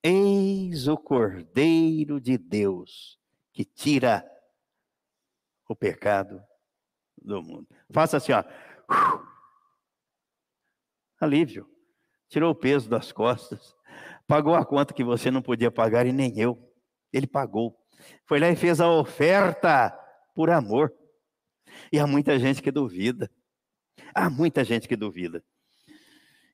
Eis 0.02 0.88
o 0.88 0.96
Cordeiro 0.96 2.20
de 2.20 2.36
Deus 2.36 3.18
que 3.52 3.64
tira 3.64 4.28
o 5.68 5.76
pecado 5.76 6.42
do 7.16 7.40
mundo. 7.42 7.68
Faça 7.90 8.16
assim, 8.16 8.32
ó. 8.32 8.42
Alívio. 11.20 11.68
Tirou 12.28 12.50
o 12.50 12.54
peso 12.54 12.88
das 12.88 13.12
costas. 13.12 13.76
Pagou 14.26 14.54
a 14.54 14.64
conta 14.64 14.94
que 14.94 15.04
você 15.04 15.30
não 15.30 15.42
podia 15.42 15.70
pagar 15.70 16.06
e 16.06 16.12
nem 16.12 16.38
eu. 16.38 16.58
Ele 17.12 17.26
pagou. 17.26 17.76
Foi 18.26 18.38
lá 18.38 18.48
e 18.48 18.56
fez 18.56 18.80
a 18.80 18.90
oferta 18.90 19.90
por 20.34 20.50
amor. 20.50 20.92
E 21.92 21.98
há 21.98 22.06
muita 22.06 22.38
gente 22.38 22.62
que 22.62 22.70
duvida. 22.70 23.30
Há 24.14 24.28
muita 24.28 24.64
gente 24.64 24.88
que 24.88 24.96
duvida. 24.96 25.44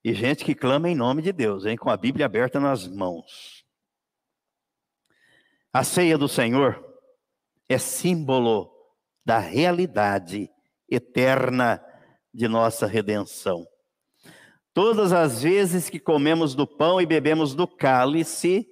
E 0.04 0.14
gente 0.14 0.44
que 0.44 0.54
clama 0.54 0.88
em 0.88 0.94
nome 0.94 1.22
de 1.22 1.32
Deus, 1.32 1.64
hein, 1.64 1.76
com 1.76 1.90
a 1.90 1.96
Bíblia 1.96 2.26
aberta 2.26 2.60
nas 2.60 2.86
mãos. 2.86 3.64
A 5.72 5.82
ceia 5.82 6.16
do 6.16 6.28
Senhor 6.28 6.82
é 7.68 7.76
símbolo 7.76 8.72
da 9.24 9.38
realidade 9.38 10.48
eterna 10.88 11.84
de 12.32 12.46
nossa 12.46 12.86
redenção. 12.86 13.66
Todas 14.72 15.12
as 15.12 15.42
vezes 15.42 15.90
que 15.90 15.98
comemos 15.98 16.54
do 16.54 16.66
pão 16.66 17.00
e 17.00 17.06
bebemos 17.06 17.54
do 17.54 17.66
cálice, 17.66 18.68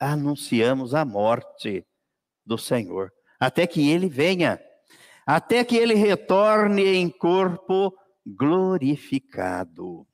anunciamos 0.00 0.94
a 0.94 1.04
morte 1.04 1.86
do 2.44 2.56
Senhor, 2.56 3.12
até 3.38 3.66
que 3.66 3.90
ele 3.90 4.08
venha 4.08 4.58
até 5.26 5.62
que 5.62 5.76
ele 5.76 5.94
retorne 5.94 6.84
em 6.84 7.08
corpo 7.08 7.96
glorificado. 8.26 10.04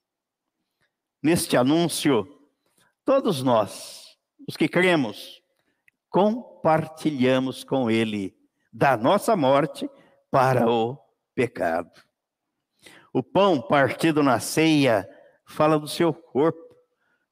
Neste 1.22 1.57
anúncio, 1.57 2.29
todos 3.03 3.42
nós, 3.42 4.16
os 4.46 4.59
que 4.59 4.68
cremos, 4.68 5.42
compartilhamos 6.11 7.64
com 7.64 7.90
ele 7.90 8.37
da 8.70 8.94
nossa 8.94 9.35
morte 9.35 9.88
para 10.31 10.70
o 10.70 10.99
pecado. 11.35 11.90
O 13.11 13.22
pão 13.22 13.61
partido 13.61 14.22
na 14.22 14.38
ceia 14.38 15.09
fala 15.46 15.79
do 15.79 15.88
seu 15.88 16.12
corpo, 16.12 16.66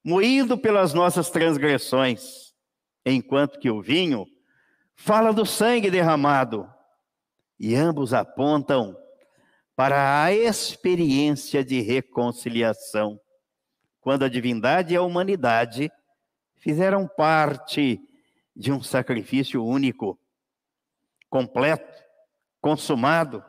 moído 0.04 0.58
pelas 0.58 0.92
nossas 0.92 1.30
transgressões, 1.30 2.52
enquanto 3.06 3.58
que 3.58 3.70
o 3.70 3.80
vinho 3.80 4.26
fala 4.94 5.32
do 5.32 5.46
sangue 5.46 5.90
derramado, 5.90 6.70
e 7.58 7.74
ambos 7.74 8.12
apontam 8.12 8.94
para 9.74 10.22
a 10.22 10.32
experiência 10.32 11.64
de 11.64 11.80
reconciliação, 11.80 13.18
quando 14.00 14.24
a 14.24 14.28
divindade 14.28 14.92
e 14.92 14.96
a 14.96 15.02
humanidade 15.02 15.90
fizeram 16.56 17.08
parte 17.08 17.98
de 18.54 18.70
um 18.70 18.82
sacrifício 18.82 19.64
único, 19.64 20.18
completo, 21.30 22.02
consumado, 22.60 23.42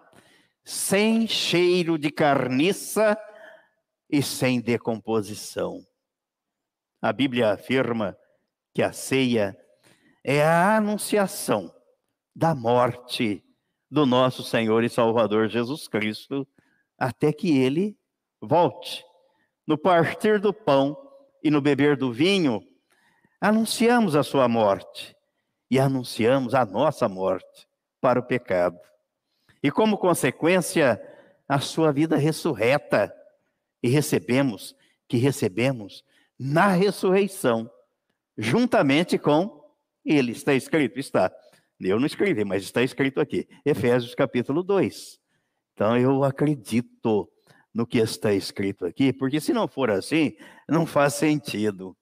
sem 0.64 1.28
cheiro 1.28 1.98
de 2.00 2.10
carniça 2.10 3.18
e 4.10 4.24
sem 4.24 4.60
decomposição. 4.60 5.86
A 7.06 7.14
Bíblia 7.14 7.52
afirma 7.52 8.18
que 8.74 8.82
a 8.82 8.92
ceia 8.92 9.56
é 10.24 10.44
a 10.44 10.78
anunciação 10.78 11.72
da 12.36 12.56
morte 12.56 13.46
do 13.92 14.08
nosso 14.08 14.42
Senhor 14.42 14.84
e 14.84 14.90
Salvador 14.90 15.48
Jesus 15.48 15.88
Cristo, 15.88 16.48
até 16.98 17.32
que 17.32 17.60
ele 17.60 17.96
volte. 18.42 19.06
No 19.68 19.78
partir 19.78 20.40
do 20.40 20.52
pão 20.52 20.98
e 21.44 21.52
no 21.52 21.62
beber 21.62 21.96
do 21.96 22.12
vinho, 22.12 22.60
anunciamos 23.40 24.16
a 24.16 24.24
sua 24.24 24.48
morte 24.48 25.16
e 25.70 25.78
anunciamos 25.78 26.56
a 26.56 26.66
nossa 26.66 27.08
morte 27.08 27.68
para 28.02 28.20
o 28.20 28.26
pecado. 28.26 28.80
E 29.62 29.70
como 29.70 30.00
consequência, 30.00 31.00
a 31.48 31.60
sua 31.60 31.92
vida 31.92 32.18
ressurreta. 32.18 33.16
E 33.84 33.90
recebemos, 33.90 34.76
que 35.08 35.18
recebemos 35.18 36.04
na 36.40 36.68
ressurreição, 36.68 37.70
juntamente 38.38 39.18
com 39.18 39.64
ele. 40.04 40.32
Está 40.32 40.54
escrito? 40.54 41.00
Está. 41.00 41.32
Eu 41.80 42.00
não 42.00 42.06
escrevi, 42.06 42.44
mas 42.46 42.64
está 42.64 42.82
escrito 42.82 43.20
aqui. 43.20 43.48
Efésios 43.66 44.16
capítulo 44.16 44.64
2. 44.64 45.20
Então 45.74 45.98
eu 45.98 46.24
acredito 46.24 47.30
no 47.74 47.86
que 47.86 47.98
está 47.98 48.34
escrito 48.34 48.86
aqui, 48.86 49.12
porque 49.12 49.42
se 49.42 49.52
não 49.52 49.68
for 49.68 49.92
assim, 49.92 50.36
não 50.70 50.86
faz 50.86 51.16
sentido. 51.16 51.96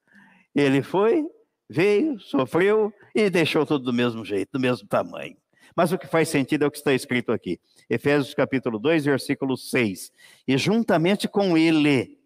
Ele 0.54 0.84
foi, 0.84 1.26
veio, 1.68 2.20
sofreu 2.20 2.94
e 3.16 3.30
deixou 3.30 3.66
tudo 3.66 3.86
do 3.86 3.94
mesmo 3.94 4.24
jeito, 4.24 4.52
do 4.54 4.60
mesmo 4.60 4.88
tamanho. 4.88 5.36
Mas 5.76 5.92
o 5.92 5.98
que 5.98 6.06
faz 6.06 6.30
sentido 6.30 6.64
é 6.64 6.68
o 6.68 6.72
que 6.72 6.78
está 6.78 6.94
escrito 6.94 7.32
aqui. 7.32 7.60
Efésios 7.90 8.36
capítulo 8.36 8.78
2, 8.78 9.06
versículo 9.06 9.58
6. 9.58 10.12
E 10.48 10.56
juntamente 10.56 11.28
com 11.28 11.58
ele 11.58 12.20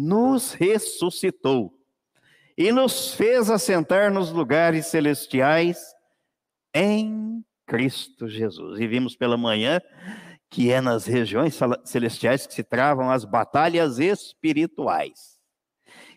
nos 0.00 0.52
ressuscitou 0.54 1.74
e 2.56 2.72
nos 2.72 3.12
fez 3.12 3.50
assentar 3.50 4.10
nos 4.10 4.32
lugares 4.32 4.86
celestiais 4.86 5.78
em 6.74 7.44
Cristo 7.66 8.26
Jesus. 8.26 8.80
E 8.80 8.86
vimos 8.86 9.14
pela 9.14 9.36
manhã 9.36 9.78
que 10.48 10.72
é 10.72 10.80
nas 10.80 11.04
regiões 11.04 11.58
celestiais 11.84 12.46
que 12.46 12.54
se 12.54 12.64
travam 12.64 13.10
as 13.10 13.24
batalhas 13.24 13.98
espirituais. 13.98 15.38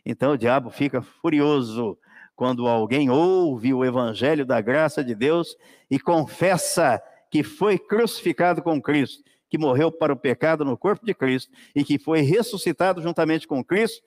Então 0.06 0.32
o 0.32 0.38
diabo 0.38 0.70
fica 0.70 1.02
furioso 1.02 1.98
quando 2.36 2.68
alguém 2.68 3.10
ouve 3.10 3.74
o 3.74 3.86
evangelho 3.86 4.46
da 4.46 4.60
graça 4.62 5.04
de 5.04 5.14
Deus 5.14 5.56
e 5.92 6.00
confessa 6.00 7.02
que 7.30 7.44
foi 7.44 7.78
crucificado 7.78 8.62
com 8.64 8.82
Cristo, 8.82 9.24
que 9.54 9.58
morreu 9.60 9.92
para 9.92 10.12
o 10.12 10.18
pecado 10.18 10.66
no 10.66 10.76
corpo 10.76 11.06
de 11.06 11.14
Cristo 11.14 11.52
e 11.76 11.84
que 11.84 12.00
foi 12.00 12.22
ressuscitado 12.22 13.04
juntamente 13.04 13.48
com 13.48 13.64
Cristo 13.64 14.02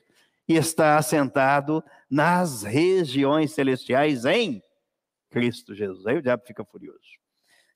e 0.49 0.57
está 0.57 0.99
assentado 0.99 1.85
nas 2.11 2.65
regiões 2.65 3.53
celestiais 3.53 4.25
em 4.25 4.61
Cristo 5.31 5.73
Jesus. 5.73 6.05
Aí 6.05 6.17
o 6.17 6.23
diabo 6.23 6.43
fica 6.45 6.65
furioso. 6.65 6.99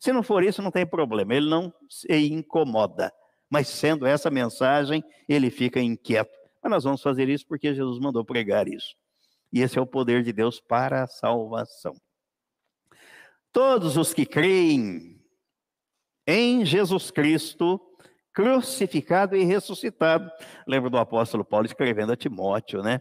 Se 0.01 0.13
não 0.13 0.21
for 0.21 0.43
isso, 0.43 0.61
não 0.61 0.73
tem 0.73 0.85
problema, 0.85 1.33
ele 1.33 1.49
não 1.49 1.73
se 1.89 2.13
incomoda. 2.33 3.13
Mas 3.49 3.69
sendo 3.69 4.05
essa 4.05 4.29
mensagem, 4.31 5.05
ele 5.29 5.49
fica 5.49 5.79
inquieto. 5.81 6.37
Mas 6.61 6.73
nós 6.73 6.83
vamos 6.83 7.01
fazer 7.01 7.29
isso 7.29 7.47
porque 7.47 7.73
Jesus 7.73 8.01
mandou 8.01 8.25
pregar 8.25 8.67
isso. 8.67 8.97
E 9.53 9.61
esse 9.61 9.79
é 9.79 9.81
o 9.81 9.87
poder 9.87 10.25
de 10.25 10.33
Deus 10.33 10.59
para 10.59 11.05
a 11.05 11.07
salvação. 11.07 11.95
Todos 13.53 13.97
os 13.97 14.13
que 14.13 14.27
creem 14.27 15.20
em 16.31 16.65
Jesus 16.65 17.11
Cristo, 17.11 17.81
crucificado 18.33 19.37
e 19.37 19.45
ressuscitado. 19.45 20.31
Lembra 20.67 20.89
do 20.89 20.97
apóstolo 20.97 21.45
Paulo 21.45 21.67
escrevendo 21.67 22.13
a 22.13 22.17
Timóteo, 22.17 22.83
né? 22.83 23.01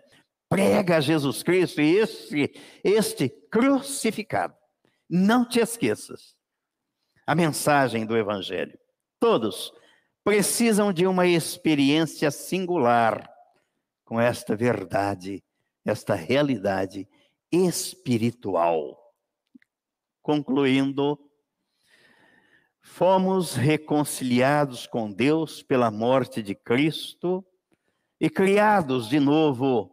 Prega 0.50 1.00
Jesus 1.00 1.44
Cristo 1.44 1.80
e 1.80 1.96
este, 1.96 2.52
este 2.84 3.30
crucificado. 3.52 4.56
Não 5.08 5.48
te 5.48 5.60
esqueças. 5.60 6.36
A 7.28 7.36
mensagem 7.36 8.06
do 8.06 8.18
Evangelho. 8.18 8.78
Todos 9.20 9.72
precisam 10.24 10.92
de 10.92 11.06
uma 11.06 11.28
experiência 11.28 12.32
singular 12.32 13.30
com 14.04 14.20
esta 14.20 14.56
verdade, 14.56 15.44
esta 15.86 16.16
realidade 16.16 17.08
espiritual. 17.52 18.98
Concluindo, 20.20 21.20
fomos 22.90 23.54
reconciliados 23.54 24.88
com 24.88 25.12
Deus 25.12 25.62
pela 25.62 25.92
morte 25.92 26.42
de 26.42 26.56
Cristo 26.56 27.46
e 28.20 28.30
criados 28.30 29.08
de 29.08 29.20
novo 29.20 29.92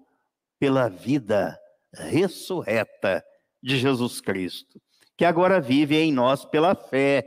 pela 0.58 0.88
vida 0.88 1.56
ressurreta 1.92 3.22
de 3.62 3.78
Jesus 3.78 4.20
Cristo, 4.20 4.80
que 5.16 5.24
agora 5.24 5.60
vive 5.60 5.96
em 5.96 6.10
nós 6.10 6.44
pela 6.46 6.74
fé 6.74 7.22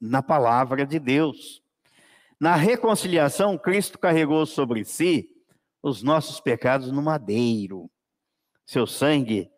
na 0.00 0.22
palavra 0.22 0.86
de 0.86 0.98
Deus. 0.98 1.60
Na 2.40 2.54
reconciliação, 2.54 3.58
Cristo 3.58 3.98
carregou 3.98 4.46
sobre 4.46 4.84
si 4.84 5.28
os 5.82 6.02
nossos 6.02 6.40
pecados 6.40 6.92
no 6.92 7.02
madeiro. 7.02 7.90
Seu 8.64 8.86
sangue 8.86 9.50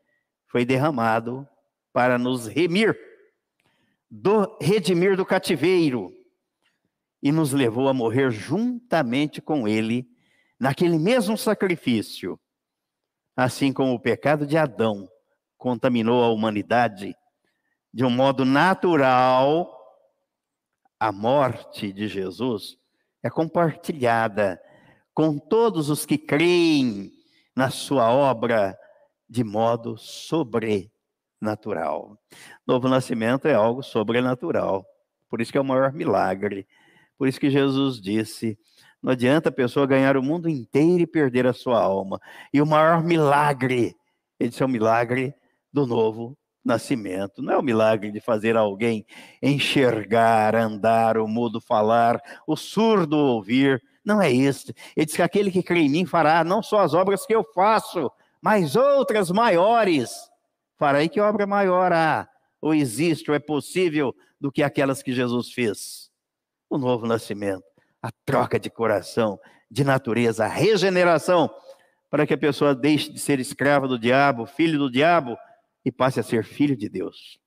foi 0.49 0.64
derramado 0.64 1.46
para 1.92 2.18
nos 2.18 2.46
remir, 2.46 2.99
do 4.11 4.59
redimir 4.61 5.16
do 5.16 5.25
cativeiro 5.25 6.12
e 7.23 7.31
nos 7.31 7.53
levou 7.53 7.88
a 7.88 7.94
morrer 7.94 8.31
juntamente 8.31 9.40
com 9.40 9.68
ele 9.68 10.09
naquele 10.59 10.99
mesmo 10.99 11.38
sacrifício 11.38 12.38
assim 13.37 13.73
como 13.73 13.94
o 13.94 14.01
pecado 14.01 14.46
de 14.46 14.57
Adão 14.57 15.09
contaminou 15.57 16.23
a 16.23 16.29
humanidade 16.31 17.14
de 17.92 18.05
um 18.05 18.11
modo 18.11 18.44
natural, 18.44 19.77
a 20.99 21.11
morte 21.11 21.92
de 21.92 22.07
Jesus 22.07 22.77
é 23.23 23.29
compartilhada 23.29 24.61
com 25.13 25.38
todos 25.38 25.90
os 25.90 26.06
que 26.06 26.17
creem 26.17 27.11
na 27.56 27.71
sua 27.71 28.11
obra 28.11 28.79
de 29.29 29.42
modo 29.42 29.96
sobrenatural. 29.96 31.00
Novo 32.66 32.88
nascimento 32.88 33.48
é 33.48 33.54
algo 33.54 33.82
sobrenatural, 33.82 34.84
por 35.28 35.40
isso 35.40 35.50
que 35.50 35.58
é 35.58 35.60
o 35.60 35.64
maior 35.64 35.92
milagre. 35.92 36.66
Por 37.16 37.28
isso 37.28 37.40
que 37.40 37.50
Jesus 37.50 38.00
disse: 38.00 38.58
não 39.02 39.12
adianta 39.12 39.48
a 39.48 39.52
pessoa 39.52 39.86
ganhar 39.86 40.16
o 40.16 40.22
mundo 40.22 40.48
inteiro 40.48 41.02
e 41.02 41.06
perder 41.06 41.46
a 41.46 41.52
sua 41.52 41.80
alma. 41.80 42.20
E 42.52 42.60
o 42.60 42.66
maior 42.66 43.02
milagre, 43.02 43.96
ele 44.38 44.54
é 44.58 44.64
o 44.64 44.68
milagre 44.68 45.34
do 45.72 45.86
novo 45.86 46.36
nascimento. 46.62 47.40
Não 47.40 47.54
é 47.54 47.58
o 47.58 47.62
milagre 47.62 48.12
de 48.12 48.20
fazer 48.20 48.56
alguém 48.56 49.06
enxergar, 49.42 50.54
andar, 50.54 51.16
o 51.16 51.26
mudo 51.26 51.60
falar, 51.60 52.20
o 52.46 52.56
surdo 52.56 53.16
ouvir. 53.16 53.82
Não 54.04 54.20
é 54.20 54.30
isso. 54.30 54.72
Ele 54.94 55.06
diz 55.06 55.16
que 55.16 55.22
aquele 55.22 55.50
que 55.50 55.62
crê 55.62 55.80
em 55.80 55.88
mim 55.88 56.04
fará 56.04 56.44
não 56.44 56.62
só 56.62 56.80
as 56.80 56.92
obras 56.92 57.24
que 57.24 57.34
eu 57.34 57.44
faço, 57.54 58.10
mas 58.42 58.76
outras 58.76 59.30
maiores. 59.30 60.29
Fará. 60.81 61.04
E 61.04 61.08
que 61.08 61.20
obra 61.20 61.46
maior 61.46 61.92
há, 61.92 62.28
ou 62.60 62.74
existe, 62.74 63.31
ou 63.31 63.37
é 63.37 63.38
possível 63.38 64.12
do 64.40 64.50
que 64.50 64.64
aquelas 64.64 65.00
que 65.00 65.12
Jesus 65.12 65.52
fez? 65.52 66.10
O 66.68 66.76
novo 66.76 67.06
nascimento 67.06 67.70
a 68.02 68.10
troca 68.24 68.58
de 68.58 68.70
coração, 68.70 69.38
de 69.70 69.85
natureza, 69.85 70.44
a 70.44 70.48
regeneração, 70.48 71.50
para 72.08 72.26
que 72.26 72.35
a 72.35 72.38
pessoa 72.38 72.74
deixe 72.74 73.12
de 73.12 73.18
ser 73.18 73.38
escrava 73.38 73.87
do 73.87 73.98
diabo, 73.98 74.46
filho 74.46 74.78
do 74.78 74.90
diabo, 74.90 75.37
e 75.85 75.92
passe 75.92 76.18
a 76.18 76.22
ser 76.22 76.44
filho 76.44 76.76
de 76.76 76.88
Deus. 76.88 77.38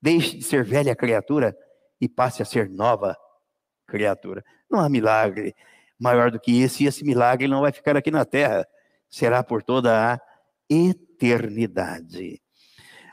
Deixe 0.00 0.36
de 0.36 0.42
ser 0.42 0.64
velha 0.64 0.96
criatura 0.96 1.56
e 2.00 2.08
passe 2.08 2.42
a 2.42 2.44
ser 2.44 2.68
nova 2.68 3.16
criatura. 3.86 4.44
Não 4.70 4.80
há 4.80 4.88
milagre 4.88 5.54
maior 5.98 6.30
do 6.30 6.40
que 6.40 6.62
esse, 6.62 6.84
e 6.84 6.86
esse 6.86 7.04
milagre 7.04 7.46
não 7.46 7.60
vai 7.60 7.72
ficar 7.72 7.96
aqui 7.96 8.10
na 8.10 8.24
terra, 8.24 8.66
será 9.08 9.44
por 9.44 9.62
toda 9.62 10.14
a 10.14 10.20
eternidade. 10.68 12.40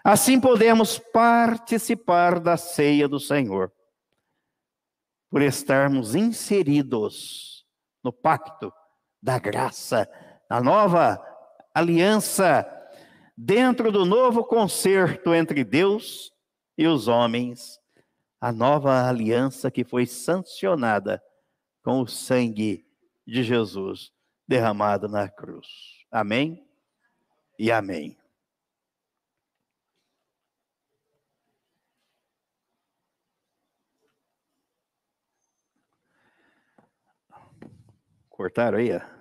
Assim 0.04 0.40
podemos 0.40 1.00
participar 1.00 2.40
da 2.40 2.58
ceia 2.58 3.08
do 3.08 3.20
Senhor, 3.20 3.72
por 5.30 5.42
estarmos 5.42 6.16
inseridos 6.16 7.66
no 8.04 8.14
pacto 8.14 8.72
da 9.22 9.38
graça, 9.38 10.10
na 10.50 10.62
nova 10.62 11.22
aliança, 11.74 12.66
dentro 13.36 13.92
do 13.92 14.06
novo 14.06 14.44
concerto 14.44 15.34
entre 15.34 15.64
Deus 15.64 16.32
e 16.78 16.88
os 16.88 17.08
homens, 17.08 17.80
a 18.40 18.52
nova 18.52 19.08
aliança 19.08 19.70
que 19.70 19.84
foi 19.84 20.06
sancionada 20.06 21.22
com 21.84 22.02
o 22.02 22.08
sangue 22.08 22.86
de 23.26 23.44
Jesus 23.44 24.12
derramado 24.48 25.08
na 25.08 25.28
cruz. 25.28 25.68
Amém 26.10 26.66
e 27.60 27.72
amém. 27.72 28.18
Cortaram 38.38 38.78
aí? 38.78 38.92
Ó. 38.94 39.18